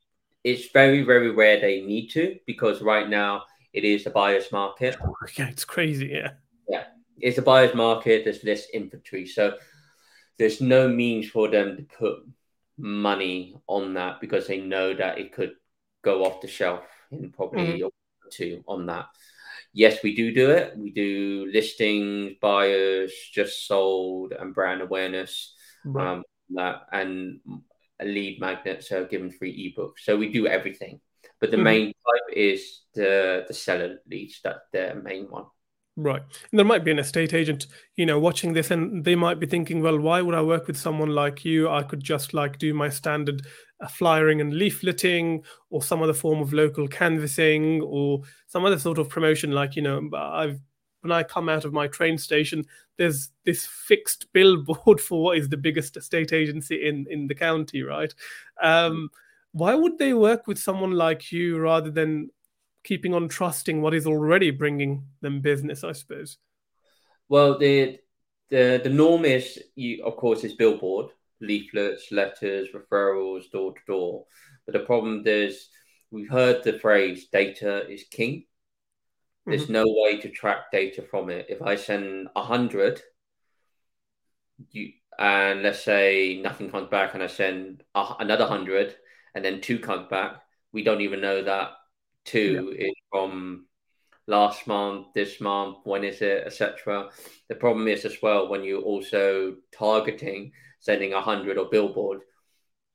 it's 0.46 0.72
very, 0.72 1.02
very 1.02 1.32
rare 1.32 1.60
they 1.60 1.82
need 1.82 2.08
to 2.12 2.38
because 2.48 2.82
right 2.82 3.10
now 3.10 3.44
it 3.74 3.84
is 3.84 4.08
a 4.08 4.10
buyer's 4.10 4.54
market. 4.54 4.96
Yeah, 5.38 5.50
it's 5.50 5.66
crazy. 5.66 6.12
Yeah. 6.14 6.32
Yeah. 6.70 6.86
It's 7.20 7.38
a 7.38 7.42
buyer's 7.42 7.76
market. 7.76 8.24
There's 8.24 8.46
less 8.46 8.70
inventory. 8.70 9.26
So 9.26 9.58
there's 10.38 10.62
no 10.62 10.88
means 10.88 11.30
for 11.30 11.50
them 11.50 11.76
to 11.76 11.84
put 11.84 12.20
money 12.78 13.58
on 13.68 13.96
that 13.96 14.22
because 14.22 14.48
they 14.48 14.62
know 14.62 14.94
that 14.94 15.18
it 15.18 15.34
could 15.34 15.56
go 16.04 16.24
off 16.24 16.40
the 16.40 16.48
shelf 16.48 16.86
in 17.12 17.34
probably 17.34 17.82
mm-hmm. 17.82 17.86
a 17.86 18.32
two 18.32 18.64
on 18.66 18.86
that 18.86 19.08
yes, 19.74 20.02
we 20.04 20.16
do 20.16 20.34
do 20.34 20.52
it. 20.52 20.78
We 20.78 20.92
do 20.92 21.50
listings, 21.54 22.34
buyers, 22.42 23.14
just 23.34 23.68
sold, 23.68 24.34
and 24.34 24.54
brand 24.54 24.82
awareness. 24.82 25.54
Right. 25.86 26.08
Um, 26.08 26.24
that 26.56 26.82
and 26.92 27.40
a 28.00 28.06
lead 28.06 28.40
magnet, 28.40 28.84
so 28.84 29.06
given 29.06 29.32
free 29.32 29.76
ebooks. 29.78 30.04
So 30.04 30.18
we 30.18 30.32
do 30.32 30.48
everything, 30.48 31.00
but 31.40 31.52
the 31.52 31.58
mm-hmm. 31.58 31.64
main 31.64 31.88
type 31.88 32.36
is 32.36 32.82
the 32.94 33.46
the 33.48 33.54
seller 33.54 33.98
leads. 34.10 34.40
That's 34.44 34.66
the 34.72 35.00
main 35.04 35.26
one. 35.26 35.46
Right. 35.96 36.22
And 36.22 36.58
there 36.58 36.66
might 36.66 36.86
be 36.86 36.92
an 36.92 37.00
estate 37.00 37.34
agent, 37.34 37.68
you 37.98 38.06
know, 38.06 38.20
watching 38.20 38.54
this 38.54 38.72
and 38.72 39.04
they 39.04 39.16
might 39.16 39.38
be 39.38 39.46
thinking, 39.46 39.82
well, 39.82 40.00
why 40.00 40.22
would 40.22 40.36
I 40.36 40.42
work 40.42 40.68
with 40.68 40.78
someone 40.78 41.10
like 41.10 41.44
you? 41.44 41.70
I 41.70 41.84
could 41.84 42.02
just 42.02 42.34
like 42.34 42.58
do 42.58 42.74
my 42.74 42.88
standard 42.88 43.42
flyering 43.88 44.42
and 44.42 44.54
leafleting 44.54 45.44
or 45.70 45.82
some 45.82 46.02
other 46.02 46.14
form 46.14 46.42
of 46.42 46.52
local 46.52 46.88
canvassing 46.88 47.82
or 47.82 48.22
some 48.48 48.66
other 48.66 48.80
sort 48.80 48.98
of 48.98 49.10
promotion. 49.10 49.52
Like, 49.52 49.76
you 49.76 49.82
know, 49.82 50.10
I've 50.14 50.60
when 51.02 51.12
I 51.14 51.24
come 51.24 51.48
out 51.48 51.64
of 51.64 51.72
my 51.72 51.88
train 51.88 52.18
station, 52.18 52.66
there's 52.98 53.30
this 53.46 53.66
fixed 53.66 54.28
billboard 54.34 55.00
for 55.02 55.24
what 55.24 55.38
is 55.38 55.48
the 55.48 55.58
biggest 55.58 55.96
estate 55.96 56.34
agency 56.34 56.88
in 56.88 57.06
in 57.10 57.28
the 57.28 57.36
county, 57.36 57.84
right? 57.84 58.14
Um, 58.62 59.10
why 59.52 59.76
would 59.76 59.98
they 59.98 60.14
work 60.14 60.46
with 60.46 60.60
someone 60.60 60.92
like 60.92 61.32
you 61.32 61.58
rather 61.58 61.90
than 61.90 62.30
keeping 62.84 63.14
on 63.14 63.28
trusting 63.28 63.82
what 63.82 63.94
is 63.94 64.08
already 64.08 64.52
bringing 64.52 65.04
them 65.22 65.42
business, 65.42 65.84
I 65.84 65.92
suppose. 65.92 66.38
Well, 67.28 67.58
the 67.58 68.00
the 68.50 68.82
the 68.84 68.90
norm 68.90 69.26
is 69.26 69.62
you 69.76 70.04
of 70.04 70.16
course 70.18 70.44
is 70.44 70.54
billboard, 70.54 71.12
leaflets, 71.42 72.12
letters, 72.12 72.70
referrals, 72.74 73.50
door 73.52 73.74
to 73.74 73.80
door. 73.88 74.26
But 74.66 74.74
the 74.74 74.86
problem 74.86 75.24
is 75.26 75.70
we've 76.12 76.30
heard 76.30 76.64
the 76.64 76.80
phrase 76.80 77.28
data 77.32 77.88
is 77.90 78.04
king. 78.10 78.46
There's 79.46 79.64
mm-hmm. 79.64 79.74
no 79.74 79.86
way 79.88 80.18
to 80.18 80.30
track 80.30 80.72
data 80.72 81.02
from 81.02 81.30
it. 81.30 81.48
If 81.50 81.62
I 81.62 81.76
send 81.76 82.28
a 82.36 82.44
hundred, 82.44 83.02
you 84.72 84.92
and 85.18 85.64
let's 85.64 85.84
say 85.84 86.40
nothing 86.42 86.72
comes 86.72 86.90
back, 86.90 87.14
and 87.14 87.24
I 87.24 87.28
send 87.28 87.84
a, 87.96 88.16
another 88.20 88.46
hundred, 88.46 88.96
and 89.36 89.44
then 89.44 89.62
two 89.62 89.80
comes 89.80 90.08
back, 90.10 90.42
we 90.72 90.84
don't 90.84 91.02
even 91.02 91.22
know 91.22 91.44
that 91.44 91.72
two 92.26 92.74
yeah. 92.78 92.88
is 92.88 92.94
from 93.12 93.66
last 94.28 94.68
month, 94.68 95.08
this 95.16 95.42
month, 95.42 95.80
when 95.84 96.04
is 96.04 96.22
it, 96.22 96.44
etc. 96.46 97.10
The 97.50 97.56
problem 97.56 97.88
is 97.88 98.06
as 98.06 98.18
well 98.22 98.48
when 98.48 98.64
you're 98.64 98.82
also 98.82 99.56
targeting 99.78 100.52
sending 100.80 101.14
a 101.14 101.22
hundred 101.22 101.58
or 101.58 101.70
billboard, 101.70 102.22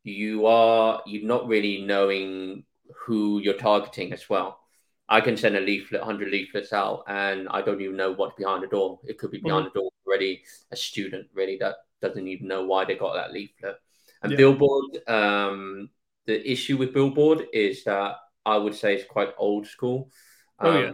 you 0.02 0.46
are 0.46 1.02
you're 1.06 1.26
not 1.26 1.48
really 1.48 1.82
knowing 1.82 2.64
who 3.06 3.40
you're 3.40 3.54
targeting 3.54 4.12
as 4.12 4.28
well. 4.28 4.60
I 5.08 5.20
can 5.20 5.36
send 5.36 5.56
a 5.56 5.60
leaflet, 5.60 6.00
100 6.00 6.30
leaflets 6.30 6.72
out, 6.72 7.04
and 7.06 7.46
I 7.50 7.60
don't 7.60 7.80
even 7.80 7.96
know 7.96 8.12
what's 8.12 8.36
behind 8.36 8.62
the 8.62 8.68
door. 8.68 9.00
It 9.04 9.18
could 9.18 9.30
be 9.30 9.38
behind 9.38 9.66
mm-hmm. 9.66 9.74
the 9.74 9.80
door 9.80 9.90
already 10.06 10.42
a 10.70 10.76
student, 10.76 11.28
really, 11.34 11.58
that 11.60 11.76
doesn't 12.00 12.26
even 12.26 12.48
know 12.48 12.64
why 12.64 12.84
they 12.84 12.94
got 12.94 13.14
that 13.14 13.32
leaflet. 13.32 13.76
And 14.22 14.32
yeah. 14.32 14.38
Billboard, 14.38 15.06
um, 15.06 15.90
the 16.26 16.50
issue 16.50 16.78
with 16.78 16.94
Billboard 16.94 17.44
is 17.52 17.84
that 17.84 18.16
I 18.46 18.56
would 18.56 18.74
say 18.74 18.94
it's 18.94 19.04
quite 19.04 19.30
old 19.36 19.66
school. 19.66 20.10
Oh, 20.58 20.70
um, 20.70 20.82
yeah. 20.82 20.92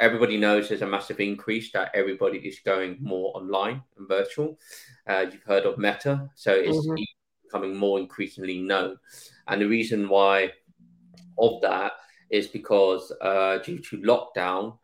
Everybody 0.00 0.36
knows 0.36 0.68
there's 0.68 0.82
a 0.82 0.86
massive 0.86 1.20
increase 1.20 1.72
that 1.72 1.90
everybody 1.94 2.38
is 2.38 2.60
going 2.64 2.98
more 3.00 3.36
online 3.36 3.82
and 3.96 4.08
virtual. 4.08 4.58
Uh, 5.06 5.26
you've 5.30 5.42
heard 5.42 5.64
of 5.64 5.78
Meta, 5.78 6.28
so 6.34 6.52
it's 6.52 6.76
mm-hmm. 6.76 7.02
becoming 7.44 7.76
more 7.76 7.98
increasingly 7.98 8.60
known. 8.60 8.96
And 9.46 9.60
the 9.60 9.68
reason 9.68 10.08
why 10.08 10.52
of 11.38 11.60
that 11.62 11.92
is 12.30 12.46
because 12.46 13.12
uh, 13.20 13.58
due 13.58 13.78
to 13.78 13.98
lockdown, 13.98 14.78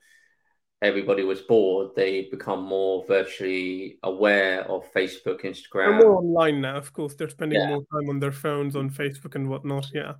everybody 0.82 1.22
was 1.22 1.42
bored. 1.42 1.90
They 1.94 2.28
become 2.30 2.62
more 2.62 3.04
virtually 3.06 3.98
aware 4.02 4.62
of 4.70 4.90
Facebook, 4.92 5.42
Instagram. 5.42 5.98
They're 5.98 6.08
more 6.08 6.18
online 6.18 6.60
now, 6.60 6.76
of 6.76 6.92
course. 6.92 7.14
They're 7.14 7.28
spending 7.28 7.60
yeah. 7.60 7.68
more 7.68 7.84
time 7.92 8.08
on 8.08 8.20
their 8.20 8.32
phones, 8.32 8.76
on 8.76 8.90
Facebook, 8.90 9.34
and 9.34 9.48
whatnot. 9.48 9.86
Yeah. 9.92 10.14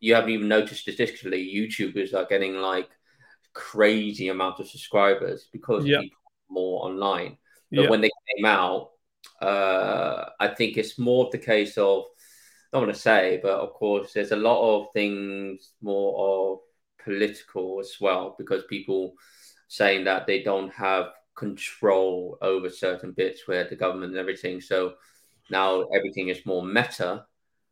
You 0.00 0.14
haven't 0.14 0.30
even 0.30 0.48
noticed 0.48 0.82
statistically, 0.82 1.52
YouTubers 1.52 2.14
are 2.14 2.24
getting 2.26 2.54
like 2.54 2.88
crazy 3.58 4.28
amount 4.28 4.60
of 4.60 4.68
subscribers 4.68 5.48
because 5.52 5.84
yeah. 5.84 6.00
people 6.00 6.18
are 6.24 6.54
more 6.54 6.84
online. 6.86 7.36
But 7.70 7.82
yeah. 7.82 7.90
when 7.90 8.00
they 8.00 8.10
came 8.36 8.44
out, 8.44 8.90
uh, 9.42 10.26
I 10.38 10.48
think 10.48 10.76
it's 10.76 10.98
more 10.98 11.26
of 11.26 11.32
the 11.32 11.38
case 11.38 11.76
of 11.76 12.04
I 12.72 12.76
don't 12.76 12.86
want 12.86 12.94
to 12.94 13.00
say, 13.00 13.40
but 13.42 13.58
of 13.58 13.72
course, 13.72 14.12
there's 14.12 14.32
a 14.32 14.36
lot 14.36 14.60
of 14.60 14.92
things 14.92 15.72
more 15.80 16.12
of 16.18 16.58
political 17.02 17.80
as 17.80 17.96
well 18.00 18.34
because 18.38 18.62
people 18.68 19.14
saying 19.68 20.04
that 20.04 20.26
they 20.26 20.42
don't 20.42 20.72
have 20.72 21.06
control 21.34 22.36
over 22.42 22.68
certain 22.68 23.12
bits 23.12 23.46
where 23.46 23.68
the 23.68 23.76
government 23.76 24.12
and 24.12 24.20
everything. 24.20 24.60
So 24.60 24.94
now 25.50 25.82
everything 25.94 26.28
is 26.28 26.44
more 26.44 26.62
meta. 26.62 27.24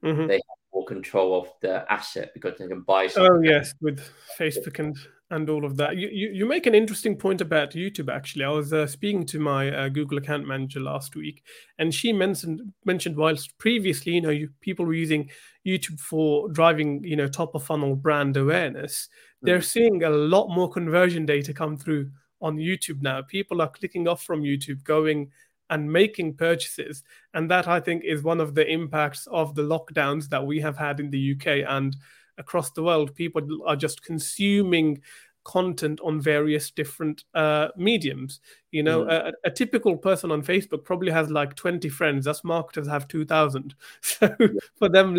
Mm-hmm. 0.03 0.27
They 0.27 0.35
have 0.35 0.59
more 0.73 0.87
control 0.87 1.41
of 1.41 1.49
the 1.61 1.91
asset 1.93 2.31
because 2.33 2.59
they 2.59 2.67
can 2.67 2.83
buy. 2.83 3.09
Something. 3.09 3.33
Oh 3.33 3.41
yes, 3.43 3.75
with 3.81 4.01
Facebook 4.39 4.79
and 4.79 4.97
and 5.31 5.51
all 5.51 5.65
of 5.65 5.77
that. 5.77 5.97
You, 5.97 6.09
you, 6.09 6.31
you 6.33 6.47
make 6.47 6.67
an 6.67 6.75
interesting 6.75 7.17
point 7.17 7.41
about 7.41 7.73
YouTube. 7.73 8.15
Actually, 8.15 8.45
I 8.45 8.51
was 8.51 8.73
uh, 8.73 8.87
speaking 8.87 9.27
to 9.27 9.41
my 9.41 9.71
uh, 9.71 9.89
Google 9.89 10.19
account 10.19 10.47
manager 10.47 10.81
last 10.81 11.17
week, 11.17 11.43
and 11.79 11.93
she 11.93 12.13
mentioned 12.13 12.61
mentioned 12.85 13.17
whilst 13.17 13.57
previously, 13.59 14.13
you 14.13 14.21
know, 14.21 14.31
you, 14.31 14.51
people 14.61 14.85
were 14.85 14.95
using 14.95 15.31
YouTube 15.67 16.01
for 16.01 16.49
driving, 16.51 17.03
you 17.03 17.17
know, 17.17 17.27
top 17.27 17.55
of 17.55 17.65
funnel 17.65 17.97
brand 17.97 18.37
awareness. 18.37 19.09
Mm-hmm. 19.09 19.47
They're 19.47 19.63
seeing 19.63 20.05
a 20.05 20.11
lot 20.11 20.49
more 20.49 20.71
conversion 20.71 21.27
data 21.27 21.53
come 21.53 21.77
through 21.77 22.11
on 22.41 22.57
YouTube 22.57 23.03
now. 23.03 23.23
People 23.23 23.61
are 23.61 23.71
clicking 23.71 24.07
off 24.07 24.23
from 24.23 24.43
YouTube, 24.43 24.85
going 24.85 25.31
and 25.69 25.93
making 25.93 26.37
purchases, 26.37 27.03
and 27.35 27.51
that 27.51 27.67
I 27.67 27.81
think 27.81 28.05
is 28.05 28.23
one 28.23 28.41
of 28.41 28.55
the 28.55 28.67
impacts 28.71 29.27
of 29.27 29.57
the 29.57 29.63
lockdowns 29.63 30.29
that 30.29 30.47
we 30.47 30.61
have 30.61 30.79
had 30.79 31.01
in 31.01 31.11
the 31.11 31.33
UK 31.33 31.69
and 31.69 31.97
across 32.39 32.71
the 32.71 32.83
world, 32.83 33.15
people 33.15 33.43
are 33.67 33.77
just 33.77 34.03
consuming 34.03 35.01
content 35.47 36.01
on 36.03 36.21
various 36.21 36.73
different 36.73 37.23
uh, 37.35 37.69
mediums. 37.77 38.41
You 38.73 38.83
know, 38.83 39.05
mm. 39.05 39.11
a, 39.11 39.33
a, 39.45 39.51
typical 39.51 39.97
person 39.97 40.33
on 40.33 40.43
Facebook 40.43 40.83
probably 40.83 41.13
has 41.13 41.31
like 41.31 41.55
20 41.55 41.89
friends. 41.89 42.27
Us 42.27 42.43
marketers 42.43 42.89
have 42.89 43.07
2,000. 43.07 43.75
So 44.03 44.35
for 44.77 44.89
them, 44.89 45.15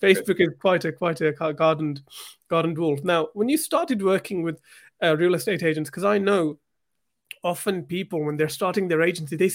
Facebook 0.00 0.40
is 0.40 0.50
quite 0.60 0.84
a 0.84 0.92
quite 0.92 1.20
a 1.20 1.32
gardened 1.32 2.02
gardened 2.48 2.78
wolf. 2.78 3.02
Now, 3.02 3.28
when 3.34 3.48
you 3.48 3.58
started 3.58 4.02
working 4.02 4.44
with 4.44 4.60
uh, 5.02 5.16
real 5.16 5.34
estate 5.34 5.64
agents, 5.64 5.90
because 5.90 6.04
I 6.04 6.18
know 6.18 6.58
often 7.42 7.82
people 7.82 8.24
when 8.24 8.36
they're 8.36 8.48
starting 8.48 8.86
their 8.86 9.02
agency, 9.02 9.34
they 9.34 9.50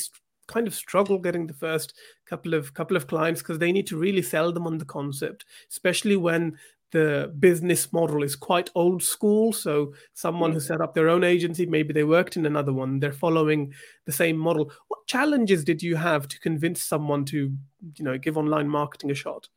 kind 0.47 0.67
of 0.67 0.75
struggle 0.75 1.19
getting 1.19 1.45
the 1.47 1.53
first 1.53 1.93
couple 2.25 2.53
of 2.53 2.73
couple 2.73 2.97
of 2.97 3.07
clients 3.07 3.41
because 3.41 3.59
they 3.59 3.71
need 3.71 3.87
to 3.87 3.97
really 3.97 4.21
sell 4.21 4.51
them 4.51 4.65
on 4.65 4.77
the 4.77 4.85
concept 4.85 5.43
especially 5.69 6.15
when 6.15 6.57
the 6.91 7.33
business 7.39 7.91
model 7.91 8.23
is 8.23 8.35
quite 8.35 8.69
old 8.75 9.03
school. 9.03 9.51
So 9.53 9.93
someone 10.13 10.53
who 10.53 10.59
set 10.59 10.81
up 10.81 10.93
their 10.93 11.09
own 11.09 11.23
agency, 11.23 11.65
maybe 11.65 11.93
they 11.93 12.03
worked 12.03 12.37
in 12.37 12.45
another 12.45 12.73
one, 12.73 12.99
they're 12.99 13.11
following 13.11 13.73
the 14.05 14.11
same 14.11 14.37
model. 14.37 14.71
What 14.87 15.05
challenges 15.07 15.63
did 15.63 15.83
you 15.83 15.95
have 15.95 16.27
to 16.29 16.39
convince 16.39 16.83
someone 16.83 17.25
to, 17.25 17.51
you 17.95 18.05
know, 18.05 18.17
give 18.17 18.37
online 18.37 18.69
marketing 18.69 19.11
a 19.11 19.15
shot? 19.15 19.49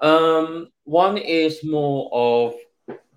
Um, 0.00 0.68
one 0.84 1.18
is 1.18 1.62
more 1.64 2.08
of 2.12 2.54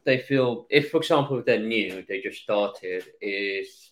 they 0.06 0.18
feel 0.18 0.68
if, 0.70 0.92
for 0.92 0.98
example, 0.98 1.40
if 1.40 1.46
they're 1.46 1.60
new, 1.60 2.04
they 2.08 2.22
just 2.22 2.42
started, 2.42 3.06
is 3.22 3.92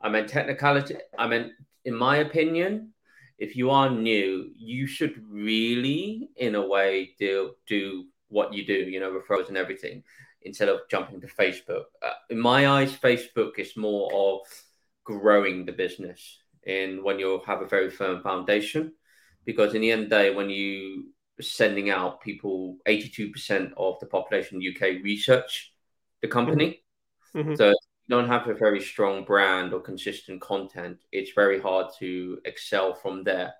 I 0.00 0.08
mean 0.08 0.26
technicality. 0.26 0.96
I 1.18 1.28
mean, 1.28 1.52
in 1.84 1.94
my 1.94 2.16
opinion, 2.16 2.92
if 3.38 3.56
you 3.56 3.70
are 3.70 3.88
new, 3.90 4.50
you 4.56 4.86
should 4.86 5.22
really, 5.28 6.30
in 6.36 6.54
a 6.54 6.66
way, 6.66 7.14
do 7.18 7.52
do 7.66 8.06
what 8.30 8.54
you 8.54 8.66
do, 8.66 8.72
you 8.72 9.00
know, 9.00 9.12
referrals 9.12 9.48
and 9.48 9.56
everything, 9.56 10.02
instead 10.42 10.68
of 10.68 10.80
jumping 10.90 11.20
to 11.20 11.26
Facebook. 11.26 11.84
Uh, 12.02 12.12
in 12.30 12.38
my 12.38 12.68
eyes, 12.68 12.92
Facebook 12.96 13.58
is 13.58 13.76
more 13.76 14.10
of 14.12 14.40
growing 15.04 15.66
the 15.66 15.72
business 15.72 16.38
in 16.64 17.02
when 17.02 17.18
you 17.18 17.40
have 17.46 17.60
a 17.60 17.66
very 17.66 17.90
firm 17.90 18.22
foundation. 18.22 18.92
Because 19.44 19.74
in 19.74 19.80
the 19.80 19.90
end 19.90 20.04
of 20.04 20.10
the 20.10 20.16
day, 20.16 20.34
when 20.34 20.50
you 20.50 21.12
sending 21.40 21.90
out 21.90 22.20
people, 22.20 22.76
82% 22.86 23.72
of 23.76 23.98
the 24.00 24.06
population 24.06 24.56
in 24.56 24.60
the 24.60 24.74
UK 24.74 25.02
research 25.02 25.72
the 26.22 26.28
company. 26.28 26.82
Mm-hmm. 27.34 27.54
So 27.54 27.68
you 27.68 27.74
don't 28.08 28.28
have 28.28 28.48
a 28.48 28.54
very 28.54 28.80
strong 28.80 29.24
brand 29.24 29.72
or 29.72 29.80
consistent 29.80 30.40
content, 30.40 30.98
it's 31.12 31.32
very 31.34 31.60
hard 31.60 31.86
to 31.98 32.38
excel 32.44 32.94
from 32.94 33.24
there. 33.24 33.54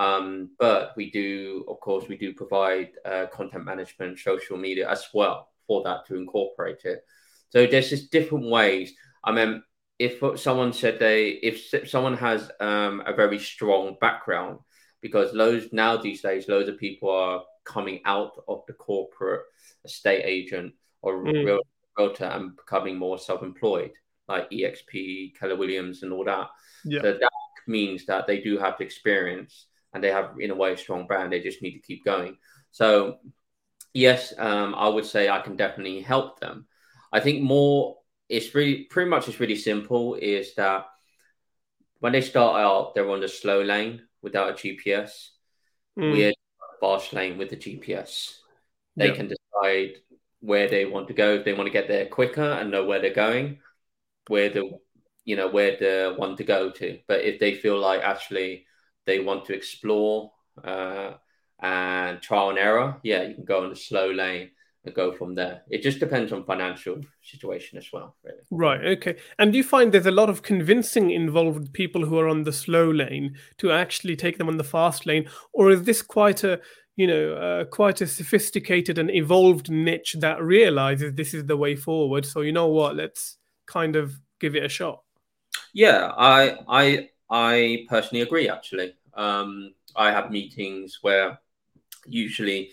Um, 0.00 0.52
but 0.58 0.94
we 0.96 1.10
do, 1.10 1.66
of 1.68 1.78
course, 1.80 2.08
we 2.08 2.16
do 2.16 2.32
provide 2.32 2.92
uh, 3.04 3.26
content 3.30 3.66
management, 3.66 4.18
social 4.18 4.56
media 4.56 4.88
as 4.90 5.06
well 5.12 5.50
for 5.66 5.82
that 5.84 6.06
to 6.06 6.16
incorporate 6.16 6.84
it. 6.84 7.04
So 7.50 7.66
there's 7.66 7.90
just 7.90 8.10
different 8.10 8.46
ways. 8.46 8.94
I 9.22 9.32
mean, 9.32 9.62
if 9.98 10.40
someone 10.40 10.72
said 10.72 10.98
they, 10.98 11.32
if 11.42 11.86
someone 11.86 12.16
has 12.16 12.50
um, 12.60 13.02
a 13.04 13.12
very 13.12 13.38
strong 13.38 13.98
background, 14.00 14.60
because 15.02 15.34
loads 15.34 15.66
now 15.70 15.98
these 15.98 16.22
days, 16.22 16.48
loads 16.48 16.70
of 16.70 16.78
people 16.78 17.10
are 17.10 17.42
coming 17.64 18.00
out 18.06 18.32
of 18.48 18.62
the 18.66 18.72
corporate 18.72 19.42
estate 19.84 20.22
agent 20.24 20.72
or 21.02 21.22
mm. 21.22 21.58
realtor 21.98 22.24
and 22.24 22.56
becoming 22.56 22.96
more 22.96 23.18
self-employed, 23.18 23.92
like 24.28 24.50
EXP, 24.50 25.38
Keller 25.38 25.56
Williams, 25.56 26.02
and 26.02 26.10
all 26.10 26.24
that. 26.24 26.48
Yeah. 26.86 27.02
So 27.02 27.12
that 27.20 27.30
means 27.66 28.06
that 28.06 28.26
they 28.26 28.40
do 28.40 28.56
have 28.56 28.80
experience 28.80 29.66
and 29.92 30.02
they 30.02 30.10
have 30.10 30.34
in 30.38 30.50
a 30.50 30.54
way 30.54 30.72
a 30.72 30.76
strong 30.76 31.06
brand. 31.06 31.32
They 31.32 31.40
just 31.40 31.62
need 31.62 31.72
to 31.72 31.80
keep 31.86 32.04
going. 32.04 32.36
So 32.70 33.18
yes, 33.92 34.32
um, 34.38 34.74
I 34.74 34.88
would 34.88 35.04
say 35.04 35.28
I 35.28 35.40
can 35.40 35.56
definitely 35.56 36.00
help 36.00 36.40
them. 36.40 36.66
I 37.12 37.20
think 37.20 37.42
more 37.42 37.98
it's 38.28 38.54
really 38.54 38.84
pretty 38.84 39.10
much 39.10 39.28
it's 39.28 39.40
really 39.40 39.56
simple 39.56 40.14
is 40.14 40.54
that 40.54 40.86
when 41.98 42.12
they 42.12 42.20
start 42.20 42.60
out 42.60 42.94
they're 42.94 43.10
on 43.10 43.20
the 43.20 43.28
slow 43.28 43.62
lane 43.62 44.02
without 44.22 44.50
a 44.50 44.52
GPS. 44.52 45.30
Mm. 45.98 46.12
We're 46.12 46.32
fast 46.80 47.12
lane 47.12 47.38
with 47.38 47.50
the 47.50 47.56
GPS. 47.56 48.36
They 48.96 49.08
yeah. 49.08 49.14
can 49.14 49.28
decide 49.28 49.96
where 50.40 50.68
they 50.68 50.86
want 50.86 51.08
to 51.08 51.14
go. 51.14 51.34
If 51.34 51.44
they 51.44 51.52
want 51.52 51.66
to 51.66 51.72
get 51.72 51.88
there 51.88 52.06
quicker 52.06 52.42
and 52.42 52.70
know 52.70 52.84
where 52.84 53.00
they're 53.00 53.14
going, 53.14 53.58
where 54.28 54.48
the 54.48 54.70
you 55.24 55.36
know 55.36 55.48
where 55.48 55.76
the 55.76 56.14
one 56.16 56.36
to 56.36 56.44
go 56.44 56.70
to. 56.70 56.98
But 57.06 57.22
if 57.22 57.38
they 57.38 57.54
feel 57.54 57.78
like 57.78 58.02
actually 58.02 58.66
they 59.10 59.18
want 59.18 59.44
to 59.46 59.54
explore 59.54 60.30
uh, 60.62 61.14
and 61.60 62.22
trial 62.22 62.50
and 62.50 62.58
error, 62.58 62.96
yeah, 63.02 63.22
you 63.22 63.34
can 63.34 63.44
go 63.44 63.64
on 63.64 63.70
the 63.70 63.76
slow 63.76 64.10
lane 64.10 64.50
and 64.84 64.94
go 64.94 65.12
from 65.12 65.34
there. 65.34 65.62
It 65.68 65.82
just 65.82 65.98
depends 65.98 66.32
on 66.32 66.44
financial 66.44 67.00
situation 67.22 67.76
as 67.76 67.88
well, 67.92 68.16
really. 68.24 68.38
Right. 68.50 68.84
Okay. 68.96 69.16
And 69.38 69.52
do 69.52 69.58
you 69.58 69.64
find 69.64 69.92
there's 69.92 70.06
a 70.06 70.20
lot 70.22 70.30
of 70.30 70.42
convincing 70.42 71.10
involved 71.10 71.58
with 71.58 71.72
people 71.72 72.06
who 72.06 72.18
are 72.18 72.28
on 72.28 72.44
the 72.44 72.52
slow 72.52 72.90
lane 72.90 73.36
to 73.58 73.72
actually 73.72 74.16
take 74.16 74.38
them 74.38 74.48
on 74.48 74.58
the 74.58 74.64
fast 74.64 75.06
lane, 75.06 75.28
or 75.52 75.70
is 75.70 75.82
this 75.82 76.02
quite 76.02 76.44
a 76.44 76.60
you 76.96 77.06
know 77.06 77.34
uh, 77.34 77.64
quite 77.64 78.00
a 78.00 78.06
sophisticated 78.06 78.96
and 78.98 79.10
evolved 79.10 79.70
niche 79.70 80.16
that 80.20 80.42
realizes 80.42 81.14
this 81.14 81.34
is 81.34 81.44
the 81.46 81.56
way 81.56 81.74
forward? 81.76 82.24
So 82.24 82.40
you 82.40 82.52
know 82.52 82.68
what, 82.68 82.96
let's 82.96 83.36
kind 83.66 83.96
of 83.96 84.14
give 84.40 84.54
it 84.54 84.64
a 84.64 84.68
shot. 84.68 85.02
Yeah, 85.74 86.10
I 86.16 86.56
I 86.68 87.08
I 87.30 87.86
personally 87.88 88.22
agree. 88.22 88.48
Actually, 88.48 88.94
um, 89.14 89.74
I 89.96 90.12
have 90.12 90.30
meetings 90.30 90.98
where 91.02 91.38
usually 92.06 92.72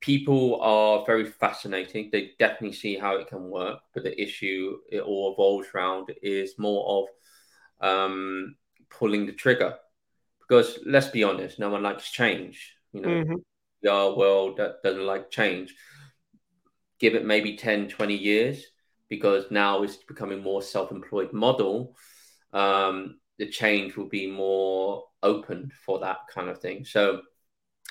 people 0.00 0.60
are 0.60 1.04
very 1.06 1.24
fascinating. 1.24 2.10
They 2.12 2.32
definitely 2.38 2.76
see 2.76 2.96
how 2.96 3.16
it 3.16 3.28
can 3.28 3.48
work, 3.48 3.78
but 3.94 4.02
the 4.02 4.20
issue 4.20 4.78
it 4.90 5.00
all 5.00 5.32
evolves 5.32 5.68
around 5.74 6.12
is 6.22 6.58
more 6.58 7.06
of 7.80 7.88
um, 7.88 8.56
pulling 8.90 9.26
the 9.26 9.32
trigger. 9.32 9.76
Because 10.40 10.78
let's 10.84 11.08
be 11.08 11.24
honest, 11.24 11.58
no 11.58 11.70
one 11.70 11.82
likes 11.82 12.10
change. 12.10 12.74
You 12.92 13.00
know, 13.00 13.08
mm-hmm. 13.08 13.88
our 13.88 14.14
world 14.14 14.58
that 14.58 14.82
doesn't 14.82 15.06
like 15.06 15.30
change. 15.30 15.74
Give 16.98 17.14
it 17.14 17.24
maybe 17.24 17.56
10, 17.56 17.88
20 17.88 18.14
years 18.14 18.64
because 19.08 19.50
now 19.50 19.82
it's 19.82 19.96
becoming 19.96 20.42
more 20.42 20.62
self-employed 20.62 21.32
model. 21.32 21.96
Um, 22.52 23.20
the 23.42 23.48
change 23.48 23.96
will 23.96 24.08
be 24.08 24.30
more 24.30 25.02
open 25.20 25.72
for 25.84 25.98
that 25.98 26.18
kind 26.32 26.48
of 26.48 26.60
thing. 26.60 26.84
So 26.84 27.22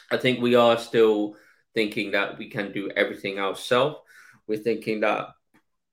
I 0.09 0.15
think 0.15 0.39
we 0.39 0.55
are 0.55 0.77
still 0.77 1.35
thinking 1.73 2.11
that 2.11 2.37
we 2.37 2.49
can 2.49 2.71
do 2.71 2.89
everything 2.95 3.37
ourselves. 3.37 3.97
We're 4.47 4.59
thinking 4.59 5.01
that 5.01 5.27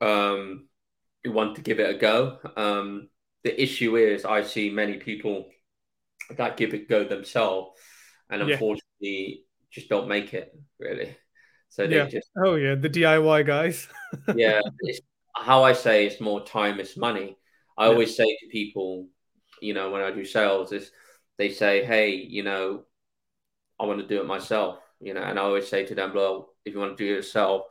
um, 0.01 0.68
we 1.25 1.31
want 1.33 1.57
to 1.57 1.62
give 1.62 1.81
it 1.81 1.92
a 1.92 1.99
go. 1.99 2.38
Um, 2.57 3.09
the 3.42 3.61
issue 3.61 3.97
is, 3.97 4.25
I 4.25 4.44
see 4.44 4.71
many 4.71 4.99
people 4.99 5.49
that 6.37 6.57
give 6.57 6.73
it 6.73 6.83
a 6.83 6.87
go 6.87 7.03
themselves, 7.03 7.77
and 8.31 8.47
yeah. 8.47 8.55
unfortunately, 8.55 9.42
just 9.73 9.88
don't 9.88 10.07
make 10.07 10.35
it 10.35 10.57
really. 10.79 11.16
So 11.68 11.88
they 11.88 11.97
yeah. 11.97 12.07
just 12.07 12.31
oh 12.37 12.55
yeah, 12.55 12.77
the 12.77 12.88
DIY 12.88 13.44
guys. 13.44 13.88
yeah, 14.37 14.61
how 15.35 15.64
I 15.64 15.73
say 15.73 16.07
it's 16.07 16.21
more 16.21 16.47
time 16.47 16.79
is 16.79 16.97
money. 16.97 17.37
I 17.77 17.87
yeah. 17.87 17.90
always 17.90 18.16
say 18.16 18.25
to 18.25 18.47
people, 18.53 19.09
you 19.61 19.75
know, 19.75 19.90
when 19.90 20.03
I 20.03 20.11
do 20.11 20.25
sales, 20.25 20.73
is 20.73 20.90
they 21.37 21.51
say, 21.51 21.85
hey, 21.85 22.11
you 22.14 22.42
know, 22.42 22.85
I 23.79 23.87
want 23.87 24.01
to 24.01 24.07
do 24.07 24.21
it 24.21 24.27
myself, 24.27 24.79
you 25.01 25.14
know, 25.14 25.23
and 25.23 25.38
I 25.38 25.42
always 25.42 25.68
say 25.68 25.87
to 25.87 25.94
them, 25.94 26.12
well, 26.14 26.55
if 26.64 26.75
you 26.75 26.81
want 26.81 26.97
to 26.97 27.05
do 27.05 27.11
it 27.11 27.16
yourself, 27.16 27.62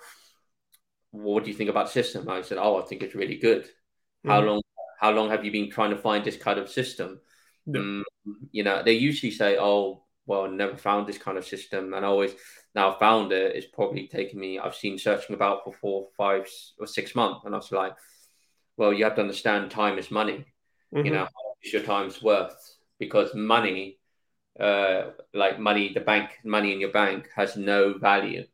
what 1.11 1.43
do 1.43 1.51
you 1.51 1.57
think 1.57 1.69
about 1.69 1.89
system? 1.89 2.29
I 2.29 2.41
said, 2.41 2.57
oh, 2.57 2.81
I 2.81 2.85
think 2.85 3.03
it's 3.03 3.15
really 3.15 3.37
good. 3.37 3.63
Mm-hmm. 3.63 4.29
How 4.29 4.41
long? 4.41 4.61
How 4.99 5.11
long 5.11 5.29
have 5.29 5.45
you 5.45 5.51
been 5.51 5.69
trying 5.69 5.91
to 5.91 5.97
find 5.97 6.25
this 6.25 6.37
kind 6.37 6.57
of 6.57 6.69
system? 6.69 7.19
Yeah. 7.67 7.81
Um, 7.81 8.03
you 8.51 8.63
know, 8.63 8.81
they 8.83 8.93
usually 8.93 9.31
say, 9.31 9.57
oh, 9.59 10.03
well, 10.25 10.49
never 10.49 10.75
found 10.75 11.07
this 11.07 11.17
kind 11.17 11.37
of 11.37 11.45
system, 11.45 11.93
and 11.93 12.05
I 12.05 12.09
always 12.09 12.33
now 12.75 12.93
found 12.93 13.31
it. 13.31 13.55
It's 13.55 13.67
probably 13.67 14.07
taken 14.07 14.39
me. 14.39 14.59
I've 14.59 14.75
seen 14.75 14.97
searching 14.97 15.35
about 15.35 15.63
for 15.63 15.73
four, 15.73 16.07
five, 16.17 16.47
or 16.79 16.87
six 16.87 17.15
months, 17.15 17.41
and 17.45 17.53
I 17.53 17.57
was 17.57 17.71
like, 17.71 17.93
well, 18.75 18.91
you 18.91 19.03
have 19.03 19.15
to 19.15 19.21
understand 19.21 19.69
time 19.71 19.97
is 19.97 20.11
money. 20.11 20.45
Mm-hmm. 20.93 21.05
You 21.05 21.11
know, 21.11 21.27
much 21.63 21.73
your 21.73 21.83
time's 21.83 22.21
worth 22.21 22.55
because 22.99 23.33
money, 23.35 23.99
uh, 24.59 25.11
like 25.33 25.59
money, 25.59 25.91
the 25.93 25.99
bank, 25.99 26.31
money 26.43 26.73
in 26.73 26.79
your 26.79 26.91
bank 26.91 27.29
has 27.35 27.57
no 27.57 27.97
value. 27.97 28.45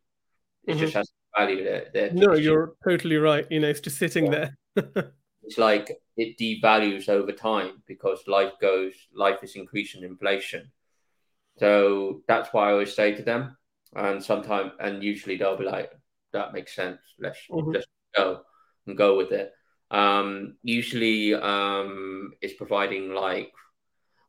It 0.65 0.71
mm-hmm. 0.71 0.79
just 0.79 0.93
has 0.93 1.11
value 1.37 1.63
there. 1.63 1.87
there 1.93 2.11
no, 2.13 2.33
you're 2.33 2.73
totally 2.83 3.17
right. 3.17 3.45
You 3.49 3.59
know, 3.59 3.69
it's 3.69 3.79
just 3.79 3.97
sitting 3.97 4.31
yeah. 4.31 4.49
there. 4.75 5.13
it's 5.43 5.57
like 5.57 5.91
it 6.17 6.37
devalues 6.37 7.09
over 7.09 7.31
time 7.31 7.83
because 7.87 8.23
life 8.27 8.53
goes, 8.61 8.93
life 9.13 9.43
is 9.43 9.55
increasing 9.55 10.03
inflation. 10.03 10.71
So 11.57 12.21
that's 12.27 12.49
why 12.51 12.69
I 12.69 12.71
always 12.71 12.95
say 12.95 13.13
to 13.13 13.21
them, 13.21 13.57
and 13.95 14.23
sometimes, 14.23 14.71
and 14.79 15.03
usually 15.03 15.37
they'll 15.37 15.57
be 15.57 15.65
like, 15.65 15.91
"That 16.31 16.51
makes 16.51 16.75
sense. 16.75 16.99
Let's 17.19 17.39
mm-hmm. 17.49 17.71
let's 17.71 17.85
go 18.15 18.41
and 18.87 18.97
go 18.97 19.17
with 19.17 19.31
it." 19.31 19.51
Um, 19.93 20.57
usually, 20.63 21.35
um, 21.35 22.33
it's 22.41 22.55
providing 22.55 23.13
like 23.13 23.51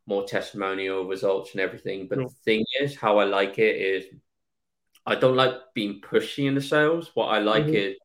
more 0.05 0.25
testimonial 0.25 1.05
results 1.05 1.51
and 1.51 1.61
everything. 1.61 2.07
But 2.07 2.19
the 2.19 2.29
thing 2.45 2.63
is, 2.79 2.95
how 2.95 3.17
I 3.17 3.25
like 3.25 3.57
it 3.57 3.75
is, 3.75 4.05
I 5.05 5.15
don't 5.15 5.35
like 5.35 5.55
being 5.73 6.01
pushy 6.01 6.47
in 6.47 6.55
the 6.55 6.61
sales. 6.61 7.11
What 7.15 7.27
I 7.27 7.39
like 7.39 7.65
mm-hmm. 7.65 7.75
is 7.75 7.95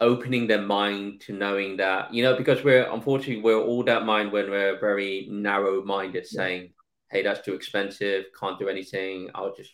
opening 0.00 0.46
their 0.46 0.62
mind 0.62 1.20
to 1.20 1.32
knowing 1.32 1.76
that 1.78 2.14
you 2.14 2.22
know 2.22 2.36
because 2.36 2.62
we're 2.62 2.88
unfortunately 2.92 3.42
we're 3.42 3.60
all 3.60 3.82
that 3.82 4.04
mind 4.04 4.30
when 4.30 4.48
we're 4.48 4.78
very 4.78 5.26
narrow 5.28 5.82
minded 5.82 6.24
yeah. 6.30 6.38
saying 6.38 6.72
hey 7.10 7.22
that's 7.22 7.44
too 7.44 7.52
expensive 7.54 8.26
can't 8.38 8.60
do 8.60 8.68
anything 8.68 9.28
i'll 9.34 9.52
just 9.56 9.72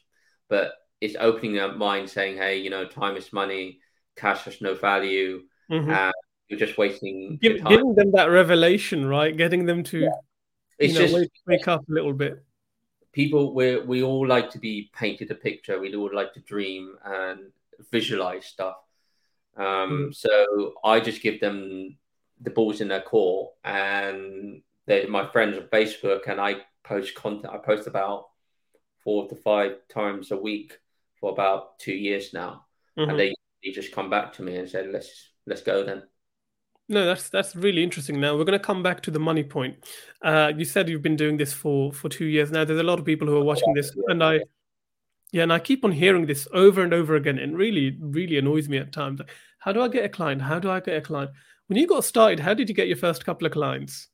but 0.48 0.72
it's 1.02 1.16
opening 1.20 1.52
their 1.52 1.74
mind 1.74 2.08
saying 2.08 2.38
hey 2.38 2.56
you 2.56 2.70
know 2.70 2.87
time 2.87 3.16
is 3.16 3.34
money 3.34 3.80
cash 4.16 4.44
has 4.44 4.62
no 4.62 4.74
value 4.74 5.42
mm-hmm. 5.70 5.90
and 5.90 6.14
you're 6.48 6.59
just 6.59 6.77
wasting 6.79 7.38
Give, 7.40 7.64
giving 7.64 7.94
them 7.94 8.12
that 8.12 8.27
revelation 8.27 9.07
right 9.07 9.37
getting 9.37 9.66
them 9.66 9.83
to 9.85 10.00
yeah. 10.00 10.09
it's 10.79 10.94
know, 10.94 11.00
just 11.00 11.14
wake, 11.14 11.33
wake 11.46 11.68
up 11.68 11.88
a 11.88 11.92
little 11.92 12.12
bit 12.12 12.44
people 13.12 13.55
we 13.55 13.79
we 13.81 14.03
all 14.03 14.27
like 14.27 14.50
to 14.50 14.59
be 14.59 14.90
painted 14.94 15.31
a 15.31 15.35
picture 15.35 15.81
we 15.81 15.94
all 15.94 16.14
like 16.14 16.33
to 16.35 16.40
dream 16.40 16.96
and 17.05 17.40
visualize 17.90 18.46
stuff 18.46 18.77
um, 19.57 20.11
mm. 20.11 20.14
So 20.14 20.74
I 20.85 21.00
just 21.00 21.22
give 21.22 21.40
them 21.40 21.96
the 22.40 22.50
balls 22.50 22.81
in 22.81 22.88
their 22.88 23.03
court, 23.03 23.53
and 23.64 24.62
they're 24.87 25.09
my 25.09 25.31
friends 25.31 25.57
on 25.57 25.64
Facebook, 25.64 26.29
and 26.29 26.40
I 26.40 26.57
post 26.83 27.14
content. 27.14 27.53
I 27.53 27.59
post 27.59 27.87
about 27.87 28.29
four 29.03 29.29
to 29.29 29.37
five 29.37 29.77
times 29.88 30.31
a 30.31 30.37
week 30.37 30.79
for 31.20 31.31
about 31.31 31.79
two 31.79 31.94
years 31.94 32.33
now, 32.33 32.66
mm-hmm. 32.98 33.11
and 33.11 33.18
they, 33.18 33.35
they 33.62 33.70
just 33.70 33.92
come 33.92 34.11
back 34.11 34.33
to 34.35 34.42
me 34.42 34.57
and 34.57 34.68
say, 34.68 34.87
"Let's 34.87 35.31
let's 35.46 35.62
go 35.62 35.85
then." 35.85 36.02
No, 36.88 37.07
that's 37.07 37.30
that's 37.30 37.57
really 37.57 37.83
interesting. 37.83 38.20
Now 38.20 38.37
we're 38.37 38.44
going 38.44 38.59
to 38.59 38.64
come 38.64 38.83
back 38.83 39.02
to 39.02 39.11
the 39.11 39.18
money 39.18 39.42
point. 39.42 39.76
Uh, 40.22 40.52
you 40.54 40.64
said 40.64 40.88
you've 40.88 41.02
been 41.02 41.16
doing 41.16 41.38
this 41.38 41.52
for 41.52 41.92
for 41.92 42.09
two 42.09 42.26
years 42.26 42.50
now. 42.50 42.64
There's 42.64 42.80
a 42.80 42.85
lot 42.85 42.98
of 42.98 43.04
people 43.04 43.26
who 43.26 43.37
are 43.37 43.44
watching 43.44 43.72
this, 43.74 43.90
and 44.09 44.22
I 44.22 44.40
yeah, 45.35 45.42
and 45.42 45.52
I 45.52 45.59
keep 45.59 45.85
on 45.85 45.90
hearing 45.90 46.26
this 46.26 46.46
over 46.52 46.83
and 46.83 46.94
over 46.94 47.16
again. 47.16 47.38
and 47.38 47.57
really, 47.59 47.96
really 48.00 48.38
annoys 48.38 48.68
me 48.68 48.78
at 48.78 48.92
times. 48.92 49.20
How 49.59 49.72
do 49.72 49.83
I 49.83 49.88
get 49.88 50.04
a 50.04 50.09
client? 50.09 50.42
How 50.42 50.61
do 50.61 50.70
I 50.70 50.78
get 50.78 50.96
a 50.96 51.00
client? 51.00 51.33
When 51.66 51.76
you 51.76 51.88
got 51.88 52.04
started, 52.04 52.38
how 52.38 52.54
did 52.54 52.68
you 52.68 52.74
get 52.74 52.87
your 52.87 52.96
first 52.96 53.24
couple 53.24 53.44
of 53.44 53.52
clients? 53.52 54.09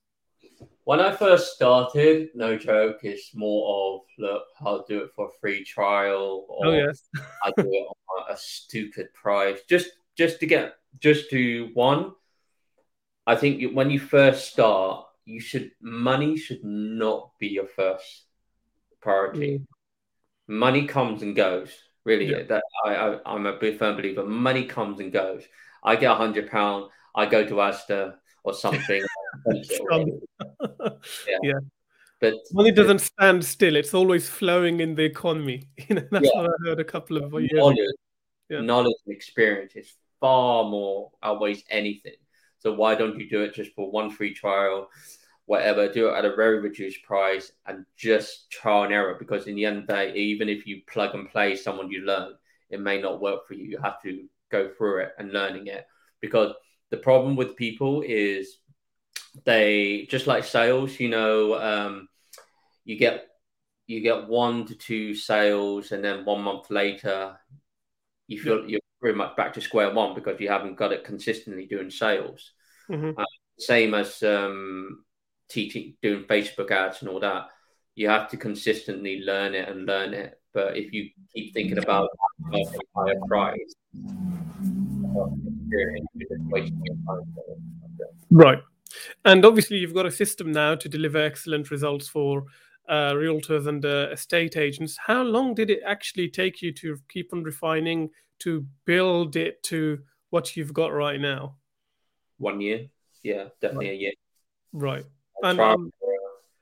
When 0.84 0.98
I 0.98 1.12
first 1.12 1.54
started, 1.54 2.28
no 2.34 2.56
joke, 2.56 3.00
it's 3.02 3.34
more 3.34 3.98
of 3.98 4.00
look, 4.18 4.44
I'll 4.62 4.84
do 4.88 5.00
it 5.00 5.10
for 5.14 5.26
a 5.26 5.38
free 5.40 5.62
trial, 5.62 6.46
or 6.48 6.66
oh, 6.68 6.72
yes. 6.72 7.02
I 7.44 7.52
do 7.56 7.68
it 7.68 7.86
on 7.86 8.32
a 8.32 8.36
stupid 8.38 9.12
price, 9.12 9.58
just 9.68 9.90
just 10.16 10.40
to 10.40 10.46
get 10.46 10.74
just 10.98 11.30
to 11.30 11.70
one. 11.74 12.12
I 13.26 13.36
think 13.36 13.72
when 13.72 13.90
you 13.90 14.00
first 14.00 14.52
start, 14.52 15.06
you 15.24 15.40
should 15.40 15.70
money 15.80 16.36
should 16.36 16.64
not 16.64 17.32
be 17.38 17.48
your 17.48 17.66
first 17.66 18.24
priority. 19.00 19.58
Mm 19.58 19.66
money 20.50 20.86
comes 20.86 21.22
and 21.22 21.34
goes. 21.34 21.70
Really, 22.04 22.26
yeah. 22.26 22.42
that 22.48 22.62
I, 22.84 22.94
I 22.94 23.34
am 23.34 23.46
a 23.46 23.56
big 23.56 23.78
firm 23.78 23.96
believer. 23.96 24.24
Money 24.24 24.64
comes 24.64 25.00
and 25.00 25.12
goes. 25.12 25.44
I 25.84 25.96
get 25.96 26.10
a 26.10 26.14
hundred 26.14 26.50
pound. 26.50 26.90
I 27.14 27.26
go 27.26 27.44
to 27.44 27.54
Asda 27.54 28.14
or 28.42 28.54
something. 28.54 29.02
yeah. 29.52 31.38
yeah. 31.42 31.60
But 32.20 32.34
money 32.52 32.72
doesn't 32.72 33.00
stand 33.00 33.44
still. 33.44 33.76
It's 33.76 33.94
always 33.94 34.28
flowing 34.28 34.80
in 34.80 34.94
the 34.94 35.04
economy. 35.04 35.68
You 35.88 35.96
know, 35.96 36.08
that's 36.10 36.26
yeah. 36.26 36.42
what 36.42 36.50
I 36.50 36.68
heard 36.68 36.80
a 36.80 36.84
couple 36.84 37.18
of 37.18 37.32
years. 37.40 37.92
Yeah. 38.50 38.60
Knowledge 38.60 38.96
and 39.06 39.14
experience 39.14 39.74
is 39.76 39.94
far 40.20 40.64
more 40.64 41.12
outweighs 41.22 41.64
anything. 41.70 42.16
So 42.58 42.74
why 42.74 42.94
don't 42.94 43.18
you 43.18 43.30
do 43.30 43.42
it 43.42 43.54
just 43.54 43.74
for 43.74 43.90
one 43.90 44.10
free 44.10 44.34
trial? 44.34 44.90
whatever, 45.50 45.92
do 45.92 46.08
it 46.08 46.16
at 46.16 46.24
a 46.24 46.36
very 46.36 46.60
reduced 46.60 47.02
price 47.02 47.50
and 47.66 47.84
just 47.96 48.48
trial 48.52 48.84
and 48.84 48.92
error. 48.92 49.16
Because 49.18 49.48
in 49.48 49.56
the 49.56 49.64
end 49.64 49.78
of 49.78 49.86
the 49.88 49.92
day, 49.92 50.14
even 50.14 50.48
if 50.48 50.64
you 50.64 50.82
plug 50.86 51.12
and 51.16 51.28
play 51.28 51.56
someone 51.56 51.90
you 51.90 52.02
learn, 52.02 52.34
it 52.70 52.80
may 52.80 53.00
not 53.00 53.20
work 53.20 53.48
for 53.48 53.54
you. 53.54 53.64
You 53.64 53.78
have 53.82 54.00
to 54.02 54.28
go 54.52 54.68
through 54.68 55.00
it 55.00 55.08
and 55.18 55.32
learning 55.32 55.66
it. 55.66 55.88
Because 56.20 56.54
the 56.90 56.98
problem 56.98 57.34
with 57.34 57.56
people 57.56 58.02
is 58.06 58.58
they 59.44 60.06
just 60.08 60.28
like 60.28 60.44
sales, 60.44 61.00
you 61.00 61.08
know, 61.08 61.60
um, 61.60 62.08
you 62.84 62.96
get 62.96 63.26
you 63.88 64.00
get 64.02 64.28
one 64.28 64.66
to 64.66 64.76
two 64.76 65.16
sales, 65.16 65.90
and 65.90 66.04
then 66.04 66.24
one 66.24 66.42
month 66.42 66.70
later, 66.70 67.36
you 68.30 68.40
feel 68.40 68.64
you're 68.70 68.80
pretty 69.00 69.18
much 69.18 69.36
back 69.36 69.52
to 69.52 69.60
square 69.60 69.92
one 69.92 70.14
because 70.14 70.40
you 70.40 70.48
haven't 70.48 70.76
got 70.76 70.92
it 70.92 71.04
consistently 71.04 71.66
doing 71.66 71.90
sales. 71.90 72.52
Mm-hmm. 72.88 73.18
Uh, 73.20 73.24
same 73.58 73.92
as 73.92 74.22
um, 74.22 75.04
teaching, 75.48 75.94
doing 76.00 76.24
Facebook 76.24 76.70
ads 76.70 77.00
and 77.00 77.10
all 77.10 77.18
that, 77.18 77.48
you 77.96 78.08
have 78.08 78.30
to 78.30 78.36
consistently 78.36 79.22
learn 79.22 79.54
it 79.54 79.68
and 79.68 79.84
learn 79.84 80.14
it. 80.14 80.40
But 80.54 80.76
if 80.76 80.92
you 80.92 81.10
keep 81.34 81.52
thinking 81.52 81.78
about 81.78 82.08
a 82.52 82.64
higher 82.94 83.14
price, 83.26 83.74
right. 88.30 88.62
And 89.24 89.44
obviously, 89.44 89.78
you've 89.78 89.94
got 89.94 90.06
a 90.06 90.10
system 90.10 90.52
now 90.52 90.76
to 90.76 90.88
deliver 90.88 91.18
excellent 91.18 91.70
results 91.72 92.06
for 92.06 92.44
uh, 92.90 93.14
realtors 93.14 93.66
and 93.66 93.84
uh, 93.84 94.08
estate 94.10 94.56
agents. 94.56 94.98
How 95.06 95.22
long 95.22 95.54
did 95.54 95.70
it 95.70 95.80
actually 95.86 96.28
take 96.28 96.60
you 96.60 96.72
to 96.74 96.98
keep 97.08 97.32
on 97.32 97.42
refining 97.42 98.10
to 98.40 98.66
build 98.84 99.36
it 99.36 99.62
to 99.64 100.00
what 100.28 100.56
you've 100.56 100.74
got 100.74 100.92
right 100.92 101.20
now? 101.20 101.56
One 102.36 102.60
year. 102.60 102.88
Yeah, 103.22 103.44
definitely 103.60 103.88
right. 103.88 103.94
a 103.94 104.00
year. 104.00 104.12
Right 104.72 105.04
and 105.42 105.60
um, 105.60 105.92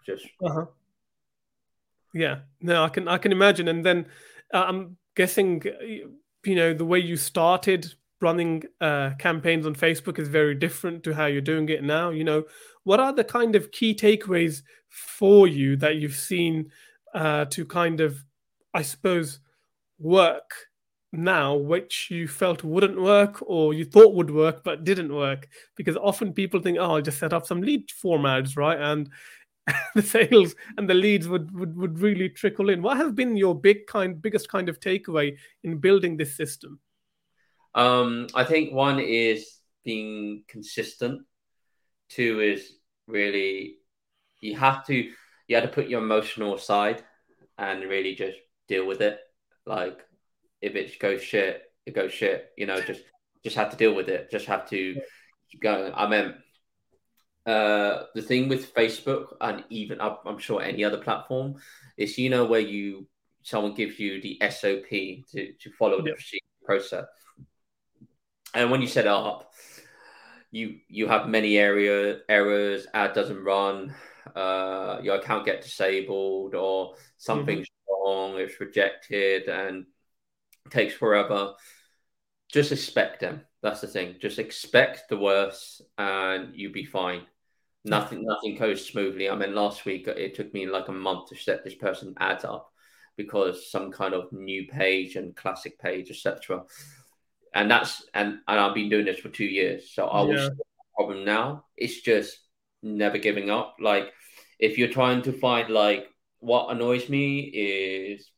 just 0.05 0.27
uh-huh. 0.43 0.67
yeah 2.15 2.41
no 2.61 2.85
i 2.85 2.89
can 2.89 3.09
i 3.09 3.19
can 3.19 3.33
imagine 3.33 3.69
and 3.69 3.85
then 3.85 4.07
uh, 4.55 4.65
i'm 4.67 4.97
guessing 5.15 5.63
you 6.45 6.55
know 6.55 6.73
the 6.73 6.85
way 6.85 6.99
you 6.99 7.17
started 7.17 7.93
running 8.21 8.63
uh, 8.81 9.11
campaigns 9.19 9.67
on 9.67 9.75
facebook 9.75 10.19
is 10.19 10.29
very 10.29 10.55
different 10.55 11.03
to 11.05 11.15
how 11.15 11.27
you're 11.27 11.41
doing 11.41 11.69
it 11.69 11.83
now 11.83 12.11
you 12.11 12.25
know 12.25 12.45
what 12.85 13.01
are 13.01 13.13
the 13.13 13.25
kind 13.25 13.55
of 13.55 13.71
key 13.71 13.95
takeaways 13.95 14.63
for 14.89 15.47
you 15.47 15.77
that 15.77 15.97
you've 15.97 16.17
seen 16.17 16.71
uh, 17.15 17.45
to 17.47 17.65
kind 17.65 18.01
of 18.01 18.25
I 18.75 18.83
suppose, 18.83 19.41
work 19.99 20.53
now 21.11 21.57
which 21.57 22.11
you 22.11 22.29
felt 22.29 22.63
wouldn't 22.63 23.01
work 23.01 23.39
or 23.41 23.73
you 23.73 23.85
thought 23.85 24.15
would 24.15 24.31
work 24.31 24.63
but 24.63 24.85
didn't 24.85 25.15
work? 25.15 25.49
Because 25.77 25.97
often 25.97 26.33
people 26.33 26.61
think, 26.61 26.79
oh, 26.79 26.97
I'll 26.97 27.03
just 27.03 27.19
set 27.19 27.33
up 27.33 27.47
some 27.47 27.63
lead 27.63 27.89
formats, 27.89 28.57
right? 28.57 28.79
And 28.79 29.11
the 29.95 30.03
sales 30.03 30.55
and 30.77 30.89
the 30.89 30.95
leads 30.95 31.29
would, 31.29 31.51
would 31.59 31.77
would 31.77 31.99
really 31.99 32.29
trickle 32.29 32.71
in. 32.71 32.83
What 32.83 32.97
has 32.99 33.13
been 33.13 33.37
your 33.37 33.59
big 33.59 33.87
kind 33.87 34.21
biggest 34.21 34.49
kind 34.49 34.69
of 34.69 34.81
takeaway 34.81 35.37
in 35.65 35.79
building 35.79 36.17
this 36.17 36.37
system? 36.37 36.79
Um, 37.75 38.29
I 38.35 38.45
think 38.45 38.73
one 38.73 38.99
is 38.99 39.59
being 39.85 40.45
consistent. 40.49 41.23
Two 42.09 42.41
is 42.41 42.77
really 43.07 43.79
you 44.41 44.57
have 44.57 44.87
to 44.87 45.11
you 45.47 45.57
have 45.57 45.65
to 45.65 45.71
put 45.71 45.89
your 45.89 46.03
emotional 46.03 46.55
aside 46.55 47.03
and 47.57 47.83
really 47.83 48.15
just 48.15 48.37
deal 48.69 48.87
with 48.87 49.01
it. 49.01 49.19
Like 49.67 49.99
if 50.61 50.75
it 50.77 50.99
goes 50.99 51.23
shit, 51.23 51.63
it 51.87 51.95
goes 51.95 52.13
shit. 52.13 52.51
You 52.57 52.67
know, 52.67 52.81
just 52.81 53.03
just 53.45 53.57
have 53.57 53.71
to 53.71 53.77
deal 53.77 53.95
with 53.95 54.09
it. 54.09 54.31
Just 54.31 54.47
have 54.47 54.69
to 54.71 55.01
keep 55.51 55.61
going. 55.61 55.93
I 55.95 56.09
mean, 56.09 56.35
uh, 57.47 58.05
the 58.15 58.23
thing 58.23 58.49
with 58.49 58.75
Facebook 58.75 59.37
and 59.41 59.65
even 59.71 60.01
I'm 60.01 60.39
sure 60.39 60.63
any 60.63 60.85
other 60.85 60.99
platform 60.99 61.57
is 61.97 62.19
you 62.19 62.31
know 62.31 62.45
where 62.45 62.61
you 62.61 63.07
someone 63.43 63.75
gives 63.75 63.99
you 63.99 64.21
the 64.21 64.39
SOP 64.51 64.89
to 65.33 65.53
to 65.53 65.71
follow 65.79 66.03
the 66.03 66.15
process, 66.65 67.07
and 68.55 68.71
when 68.71 68.83
you 68.83 68.87
set 68.87 69.07
it 69.07 69.11
up, 69.11 69.53
you 70.51 70.79
you 70.89 71.09
have 71.09 71.29
many 71.29 71.57
area 71.57 72.19
errors. 72.29 72.87
Ad 72.93 73.15
doesn't 73.15 73.43
run. 73.43 73.95
Uh, 74.35 75.01
your 75.03 75.17
account 75.17 75.45
get 75.45 75.63
disabled 75.63 76.55
or 76.55 76.95
something's 77.17 77.67
mm-hmm. 77.69 78.05
wrong. 78.05 78.39
It's 78.39 78.61
rejected 78.61 79.49
and 79.49 79.87
takes 80.71 80.95
forever. 80.95 81.55
Just 82.51 82.73
expect 82.73 83.21
them. 83.21 83.43
That's 83.63 83.81
the 83.81 83.87
thing. 83.87 84.17
Just 84.21 84.39
expect 84.39 85.09
the 85.09 85.19
worst, 85.19 85.83
and 85.97 86.55
you'll 86.55 86.73
be 86.73 86.85
fine. 86.85 87.23
Nothing, 87.85 88.25
nothing 88.25 88.57
goes 88.57 88.85
smoothly. 88.85 89.31
I 89.31 89.35
mean, 89.35 89.55
last 89.55 89.85
week 89.85 90.07
it 90.09 90.35
took 90.35 90.53
me 90.53 90.67
like 90.67 90.89
a 90.89 90.93
month 90.93 91.29
to 91.29 91.37
set 91.37 91.65
this 91.65 91.75
person 91.75 92.15
ads 92.19 92.45
up 92.45 92.71
because 93.17 93.71
some 93.71 93.91
kind 93.91 94.15
of 94.15 94.33
new 94.33 94.67
page 94.69 95.17
and 95.17 95.35
classic 95.35 95.79
page, 95.79 96.11
etc. 96.11 96.63
And 97.55 97.71
that's 97.71 98.05
and 98.15 98.39
and 98.47 98.61
I've 98.61 98.75
been 98.75 98.89
doing 98.89 99.05
this 99.05 99.19
for 99.19 99.29
two 99.29 99.45
years, 99.45 99.91
so 99.93 100.07
I 100.07 100.23
will 100.23 100.35
yeah. 100.35 100.49
problem 100.97 101.25
now. 101.25 101.65
It's 101.77 102.01
just 102.01 102.39
never 102.83 103.19
giving 103.19 103.51
up. 103.51 103.77
Like 103.81 104.13
if 104.59 104.79
you're 104.79 104.89
trying 104.89 105.23
to 105.23 105.33
find 105.33 105.71
like 105.71 106.09
what 106.41 106.71
annoys 106.71 107.09
me 107.09 107.41
is 107.41 108.31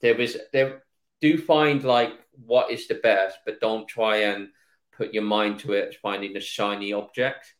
there 0.00 0.20
is 0.20 0.38
there 0.52 0.82
do 1.20 1.38
find 1.38 1.84
like 1.84 2.12
what 2.46 2.70
is 2.70 2.86
the 2.86 2.96
best, 2.96 3.38
but 3.46 3.60
don't 3.60 3.88
try 3.88 4.16
and 4.16 4.48
put 4.92 5.14
your 5.14 5.22
mind 5.22 5.58
to 5.60 5.72
it 5.72 5.96
finding 6.02 6.32
the 6.32 6.40
shiny 6.40 6.92
object 6.92 7.54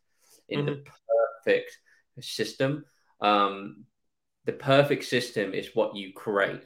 in 0.47 0.59
mm-hmm. 0.59 0.67
the 0.67 0.83
perfect 1.43 1.77
system. 2.19 2.85
Um, 3.21 3.85
the 4.45 4.53
perfect 4.53 5.05
system 5.05 5.53
is 5.53 5.71
what 5.73 5.95
you 5.95 6.13
create, 6.13 6.63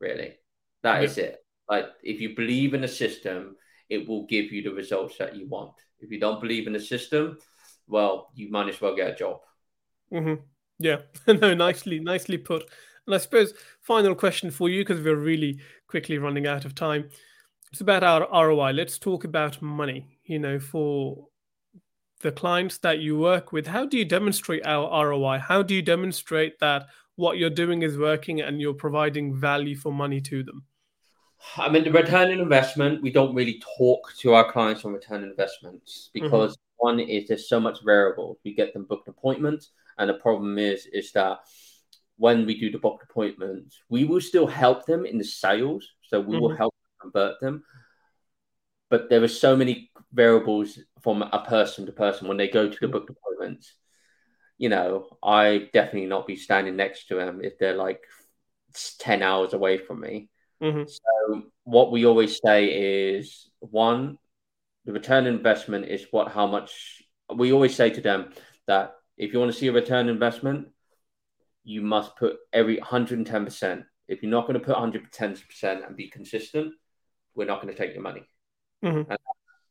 really. 0.00 0.34
That 0.82 1.04
is 1.04 1.18
it. 1.18 1.38
Like 1.68 1.86
if 2.02 2.20
you 2.20 2.34
believe 2.34 2.74
in 2.74 2.82
a 2.82 2.88
system, 2.88 3.56
it 3.88 4.08
will 4.08 4.26
give 4.26 4.50
you 4.50 4.62
the 4.62 4.74
results 4.74 5.18
that 5.18 5.36
you 5.36 5.46
want. 5.46 5.74
If 6.00 6.10
you 6.10 6.18
don't 6.18 6.40
believe 6.40 6.66
in 6.66 6.72
the 6.72 6.80
system, 6.80 7.38
well, 7.86 8.30
you 8.34 8.50
might 8.50 8.68
as 8.68 8.80
well 8.80 8.96
get 8.96 9.12
a 9.12 9.14
job. 9.14 9.40
Mm-hmm. 10.12 10.42
Yeah, 10.80 11.02
no, 11.26 11.54
nicely, 11.54 12.00
nicely 12.00 12.38
put. 12.38 12.64
And 13.06 13.14
I 13.14 13.18
suppose 13.18 13.54
final 13.80 14.14
question 14.14 14.50
for 14.50 14.68
you 14.68 14.80
because 14.80 15.02
we're 15.02 15.14
really 15.14 15.60
quickly 15.86 16.18
running 16.18 16.46
out 16.46 16.64
of 16.64 16.74
time. 16.74 17.10
It's 17.70 17.80
about 17.80 18.02
our 18.02 18.26
ROI. 18.48 18.72
Let's 18.72 18.98
talk 18.98 19.24
about 19.24 19.62
money. 19.62 20.18
You 20.24 20.38
know, 20.38 20.58
for 20.58 21.28
the 22.22 22.32
clients 22.32 22.78
that 22.78 22.98
you 22.98 23.18
work 23.18 23.52
with, 23.52 23.66
how 23.66 23.86
do 23.86 23.98
you 23.98 24.04
demonstrate 24.04 24.66
our 24.66 25.06
ROI? 25.06 25.38
How 25.38 25.62
do 25.62 25.74
you 25.74 25.82
demonstrate 25.82 26.58
that 26.60 26.86
what 27.16 27.36
you're 27.36 27.50
doing 27.50 27.82
is 27.82 27.98
working 27.98 28.40
and 28.40 28.60
you're 28.60 28.74
providing 28.74 29.38
value 29.38 29.76
for 29.76 29.92
money 29.92 30.20
to 30.22 30.42
them? 30.42 30.64
I 31.56 31.68
mean, 31.70 31.84
the 31.84 31.92
return 31.92 32.32
on 32.32 32.40
investment, 32.40 33.02
we 33.02 33.10
don't 33.10 33.34
really 33.34 33.62
talk 33.78 34.12
to 34.18 34.34
our 34.34 34.50
clients 34.50 34.84
on 34.84 34.92
return 34.92 35.24
investments 35.24 36.10
mm-hmm. 36.14 36.24
because 36.24 36.52
mm-hmm. 36.52 36.86
one 36.86 37.00
is 37.00 37.28
there's 37.28 37.48
so 37.48 37.60
much 37.60 37.78
variable. 37.84 38.38
We 38.44 38.54
get 38.54 38.72
them 38.72 38.84
booked 38.84 39.08
appointments, 39.08 39.70
and 40.00 40.08
the 40.08 40.14
problem 40.14 40.58
is 40.58 40.86
is 40.86 41.12
that 41.12 41.40
when 42.16 42.46
we 42.46 42.58
do 42.58 42.70
the 42.70 42.78
book 42.78 43.04
appointments, 43.08 43.78
we 43.88 44.04
will 44.04 44.20
still 44.20 44.46
help 44.46 44.84
them 44.86 45.06
in 45.06 45.18
the 45.18 45.24
sales. 45.24 45.86
So 46.02 46.20
we 46.20 46.34
mm-hmm. 46.34 46.42
will 46.42 46.56
help 46.56 46.74
convert 47.00 47.40
them. 47.40 47.62
But 48.88 49.08
there 49.08 49.22
are 49.22 49.28
so 49.28 49.56
many 49.56 49.90
variables 50.12 50.78
from 51.02 51.22
a 51.22 51.44
person 51.46 51.86
to 51.86 51.92
person 51.92 52.28
when 52.28 52.36
they 52.36 52.48
go 52.48 52.68
to 52.68 52.78
the 52.78 52.86
mm-hmm. 52.86 52.92
book 52.92 53.10
appointments. 53.10 53.74
You 54.58 54.68
know, 54.68 55.16
I 55.22 55.70
definitely 55.72 56.06
not 56.06 56.26
be 56.26 56.36
standing 56.36 56.76
next 56.76 57.08
to 57.08 57.14
them 57.14 57.40
if 57.42 57.58
they're 57.58 57.76
like 57.76 58.02
10 58.98 59.22
hours 59.22 59.54
away 59.54 59.78
from 59.78 60.00
me. 60.00 60.28
Mm-hmm. 60.62 60.88
So 60.88 61.42
what 61.64 61.90
we 61.90 62.04
always 62.04 62.38
say 62.44 63.14
is 63.14 63.48
one, 63.60 64.18
the 64.84 64.92
return 64.92 65.26
investment 65.26 65.86
is 65.86 66.06
what 66.10 66.32
how 66.32 66.46
much 66.46 67.02
we 67.34 67.52
always 67.52 67.74
say 67.74 67.90
to 67.90 68.00
them 68.00 68.32
that 68.66 68.94
if 69.20 69.34
you 69.34 69.38
want 69.38 69.52
to 69.52 69.58
see 69.58 69.68
a 69.68 69.72
return 69.72 70.08
investment, 70.08 70.68
you 71.62 71.82
must 71.82 72.16
put 72.16 72.36
every 72.54 72.78
110%. 72.78 73.84
If 74.08 74.22
you're 74.22 74.30
not 74.30 74.46
going 74.46 74.58
to 74.58 74.64
put 74.64 74.74
110% 74.74 75.86
and 75.86 75.94
be 75.94 76.08
consistent, 76.08 76.72
we're 77.34 77.46
not 77.46 77.60
going 77.60 77.72
to 77.72 77.78
take 77.78 77.92
your 77.92 78.02
money. 78.02 78.26
Mm-hmm. 78.82 79.10
And 79.10 79.18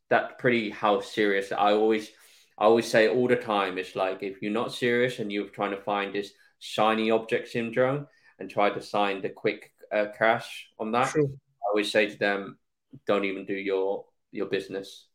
that's 0.07 0.33
pretty 0.37 0.69
how 0.69 1.01
serious 1.01 1.51
I 1.51 1.71
always 1.71 2.11
I 2.59 2.65
always 2.65 2.87
say 2.87 3.07
all 3.07 3.27
the 3.27 3.37
time 3.37 3.79
it's 3.79 3.95
like 3.95 4.21
if 4.21 4.41
you're 4.41 4.51
not 4.51 4.71
serious 4.71 5.17
and 5.17 5.31
you're 5.31 5.47
trying 5.47 5.71
to 5.71 5.81
find 5.81 6.13
this 6.13 6.31
shiny 6.59 7.09
object 7.09 7.47
syndrome 7.47 8.05
and 8.37 8.49
try 8.49 8.69
to 8.69 8.81
sign 8.81 9.21
the 9.21 9.29
quick 9.29 9.71
uh, 9.91 10.07
cash 10.15 10.67
on 10.77 10.91
that, 10.91 11.09
True. 11.09 11.25
I 11.25 11.65
always 11.71 11.91
say 11.91 12.07
to 12.07 12.17
them, 12.17 12.59
don't 13.07 13.25
even 13.25 13.45
do 13.45 13.55
your 13.55 14.05
your 14.31 14.45
business. 14.45 15.07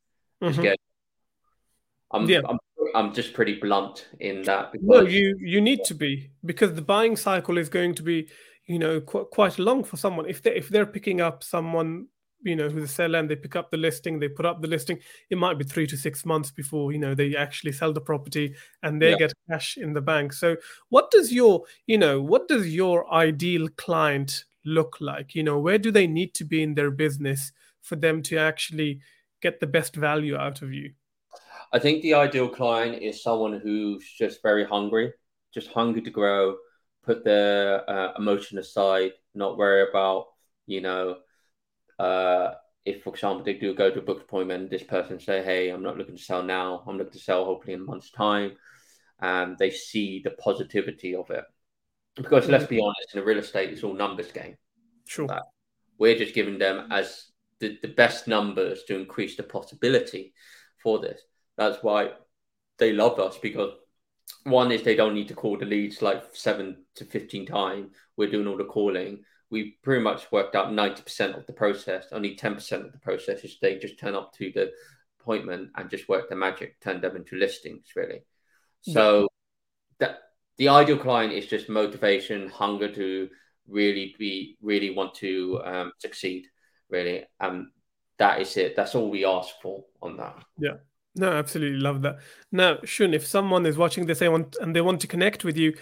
Just 0.42 0.54
mm-hmm. 0.54 0.62
get. 0.62 0.78
I'm, 2.10 2.28
yeah. 2.28 2.40
I'm 2.48 2.58
I'm 2.94 3.12
just 3.12 3.34
pretty 3.34 3.58
blunt 3.58 4.08
in 4.20 4.42
that. 4.42 4.72
Because... 4.72 4.86
No, 4.86 5.00
you 5.02 5.36
you 5.40 5.60
need 5.60 5.84
to 5.84 5.94
be 5.94 6.30
because 6.44 6.74
the 6.74 6.82
buying 6.82 7.16
cycle 7.16 7.58
is 7.58 7.68
going 7.68 7.94
to 7.96 8.02
be, 8.02 8.28
you 8.66 8.78
know, 8.78 9.00
qu- 9.00 9.26
quite 9.26 9.58
long 9.58 9.82
for 9.84 9.96
someone. 9.96 10.26
If 10.28 10.42
they 10.42 10.54
if 10.54 10.68
they're 10.68 10.86
picking 10.86 11.20
up 11.20 11.42
someone, 11.42 12.06
you 12.42 12.54
know, 12.54 12.68
who's 12.68 12.84
a 12.84 12.88
seller 12.88 13.18
and 13.18 13.28
they 13.28 13.36
pick 13.36 13.56
up 13.56 13.70
the 13.70 13.76
listing, 13.76 14.20
they 14.20 14.28
put 14.28 14.46
up 14.46 14.62
the 14.62 14.68
listing, 14.68 14.98
it 15.28 15.38
might 15.38 15.58
be 15.58 15.64
three 15.64 15.86
to 15.88 15.96
six 15.96 16.24
months 16.24 16.52
before 16.52 16.92
you 16.92 16.98
know 16.98 17.14
they 17.14 17.34
actually 17.34 17.72
sell 17.72 17.92
the 17.92 18.00
property 18.00 18.54
and 18.82 19.02
they 19.02 19.10
yeah. 19.10 19.18
get 19.18 19.32
cash 19.50 19.76
in 19.76 19.92
the 19.92 20.00
bank. 20.00 20.32
So, 20.32 20.56
what 20.88 21.10
does 21.10 21.32
your 21.32 21.64
you 21.86 21.98
know 21.98 22.22
what 22.22 22.46
does 22.46 22.74
your 22.74 23.12
ideal 23.12 23.68
client 23.76 24.44
look 24.64 24.98
like? 25.00 25.34
You 25.34 25.42
know, 25.42 25.58
where 25.58 25.78
do 25.78 25.90
they 25.90 26.06
need 26.06 26.32
to 26.34 26.44
be 26.44 26.62
in 26.62 26.74
their 26.74 26.90
business 26.90 27.52
for 27.82 27.96
them 27.96 28.22
to 28.22 28.38
actually 28.38 29.00
get 29.42 29.58
the 29.58 29.66
best 29.66 29.96
value 29.96 30.36
out 30.36 30.62
of 30.62 30.72
you? 30.72 30.92
I 31.74 31.80
think 31.80 32.02
the 32.02 32.14
ideal 32.14 32.48
client 32.48 33.02
is 33.02 33.20
someone 33.20 33.58
who's 33.58 34.08
just 34.16 34.40
very 34.42 34.64
hungry, 34.64 35.12
just 35.52 35.72
hungry 35.72 36.02
to 36.02 36.10
grow, 36.10 36.56
put 37.02 37.24
their 37.24 37.88
uh, 37.90 38.12
emotion 38.16 38.58
aside, 38.58 39.10
not 39.34 39.58
worry 39.58 39.84
about, 39.90 40.26
you 40.66 40.80
know, 40.80 41.16
uh, 41.98 42.52
if, 42.84 43.02
for 43.02 43.10
example, 43.12 43.44
they 43.44 43.54
do 43.54 43.74
go 43.74 43.90
to 43.90 43.98
a 43.98 44.02
book 44.02 44.22
appointment, 44.22 44.70
this 44.70 44.84
person 44.84 45.18
say, 45.18 45.42
"Hey, 45.42 45.70
I'm 45.70 45.82
not 45.82 45.98
looking 45.98 46.16
to 46.16 46.22
sell 46.22 46.44
now. 46.44 46.84
I'm 46.86 46.96
looking 46.96 47.12
to 47.12 47.18
sell 47.18 47.44
hopefully 47.44 47.72
in 47.72 47.80
a 47.80 47.84
month's 47.84 48.12
time," 48.12 48.52
and 49.20 49.58
they 49.58 49.70
see 49.70 50.20
the 50.22 50.30
positivity 50.30 51.16
of 51.16 51.28
it. 51.30 51.44
Because 52.14 52.48
let's 52.48 52.66
be 52.66 52.80
honest, 52.80 53.14
in 53.14 53.20
a 53.20 53.24
real 53.24 53.38
estate, 53.38 53.70
it's 53.70 53.82
all 53.82 53.94
numbers 53.94 54.30
game. 54.30 54.56
Sure. 55.06 55.28
we're 55.98 56.18
just 56.18 56.34
giving 56.34 56.58
them 56.58 56.86
as 56.92 57.32
the, 57.58 57.78
the 57.82 57.88
best 57.88 58.28
numbers 58.28 58.84
to 58.84 58.96
increase 58.96 59.36
the 59.36 59.42
possibility 59.42 60.34
for 60.82 61.00
this. 61.00 61.20
That's 61.56 61.82
why 61.82 62.12
they 62.78 62.92
love 62.92 63.18
us 63.18 63.38
because 63.38 63.72
one 64.44 64.72
is 64.72 64.82
they 64.82 64.96
don't 64.96 65.14
need 65.14 65.28
to 65.28 65.34
call 65.34 65.56
the 65.56 65.64
leads 65.64 66.02
like 66.02 66.24
seven 66.32 66.84
to 66.96 67.04
15 67.04 67.46
times. 67.46 67.90
We're 68.16 68.30
doing 68.30 68.46
all 68.46 68.56
the 68.56 68.64
calling. 68.64 69.24
We 69.50 69.78
pretty 69.82 70.02
much 70.02 70.30
worked 70.32 70.54
out 70.54 70.68
90% 70.68 71.36
of 71.36 71.46
the 71.46 71.52
process. 71.52 72.06
Only 72.12 72.36
10% 72.36 72.84
of 72.84 72.92
the 72.92 72.98
process 72.98 73.44
is 73.44 73.58
they 73.60 73.78
just 73.78 73.98
turn 73.98 74.14
up 74.14 74.32
to 74.34 74.50
the 74.52 74.72
appointment 75.20 75.70
and 75.76 75.90
just 75.90 76.08
work 76.08 76.28
the 76.28 76.36
magic, 76.36 76.80
turn 76.80 77.00
them 77.00 77.16
into 77.16 77.36
listings, 77.36 77.86
really. 77.94 78.22
So 78.82 79.28
that 79.98 80.18
the 80.58 80.68
ideal 80.68 80.98
client 80.98 81.32
is 81.32 81.46
just 81.46 81.68
motivation, 81.68 82.48
hunger 82.48 82.92
to 82.92 83.28
really 83.66 84.14
be, 84.18 84.58
really 84.60 84.90
want 84.90 85.14
to 85.16 85.60
um, 85.64 85.92
succeed, 85.98 86.46
really. 86.90 87.24
And 87.40 87.68
that 88.18 88.40
is 88.40 88.56
it. 88.56 88.76
That's 88.76 88.94
all 88.94 89.10
we 89.10 89.24
ask 89.24 89.54
for 89.62 89.84
on 90.02 90.18
that. 90.18 90.36
Yeah. 90.58 90.76
No, 91.16 91.32
absolutely 91.32 91.78
love 91.78 92.02
that. 92.02 92.18
Now, 92.50 92.76
Chun, 92.84 93.14
if 93.14 93.26
someone 93.26 93.66
is 93.66 93.76
watching 93.76 94.06
this 94.06 94.18
they 94.18 94.28
want 94.28 94.56
and 94.60 94.74
they 94.74 94.80
want 94.80 95.00
to 95.02 95.06
connect 95.06 95.44
with 95.44 95.56
you, 95.56 95.76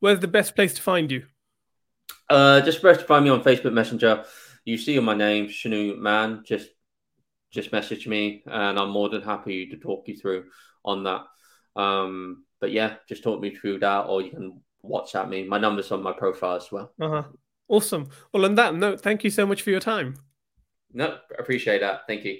where's 0.00 0.20
the 0.20 0.28
best 0.28 0.54
place 0.54 0.74
to 0.74 0.82
find 0.82 1.10
you? 1.10 1.26
Uh, 2.30 2.60
just 2.60 2.80
press 2.80 3.02
find 3.02 3.24
me 3.24 3.30
on 3.30 3.42
Facebook 3.42 3.72
Messenger. 3.72 4.24
You 4.64 4.78
see 4.78 4.98
my 5.00 5.14
name, 5.14 5.48
Chun-Eu 5.48 5.96
Man. 5.96 6.42
Just 6.46 6.68
just 7.50 7.72
message 7.72 8.06
me, 8.06 8.42
and 8.46 8.78
I'm 8.78 8.90
more 8.90 9.08
than 9.08 9.22
happy 9.22 9.66
to 9.68 9.76
talk 9.78 10.06
you 10.06 10.16
through 10.16 10.44
on 10.84 11.04
that. 11.04 11.24
Um, 11.76 12.44
but 12.60 12.72
yeah, 12.72 12.96
just 13.08 13.22
talk 13.22 13.40
me 13.40 13.54
through 13.54 13.78
that, 13.80 14.00
or 14.02 14.20
you 14.20 14.30
can 14.30 14.60
WhatsApp 14.84 15.28
me. 15.28 15.44
My 15.44 15.58
number's 15.58 15.90
on 15.90 16.02
my 16.02 16.12
profile 16.12 16.56
as 16.56 16.70
well. 16.70 16.92
Uh-huh. 17.00 17.24
Awesome. 17.68 18.08
Well, 18.32 18.44
on 18.44 18.54
that 18.56 18.74
note, 18.74 19.00
thank 19.00 19.24
you 19.24 19.30
so 19.30 19.46
much 19.46 19.62
for 19.62 19.70
your 19.70 19.80
time. 19.80 20.16
No, 20.92 21.18
appreciate 21.38 21.80
that. 21.80 22.06
Thank 22.06 22.24
you. 22.24 22.38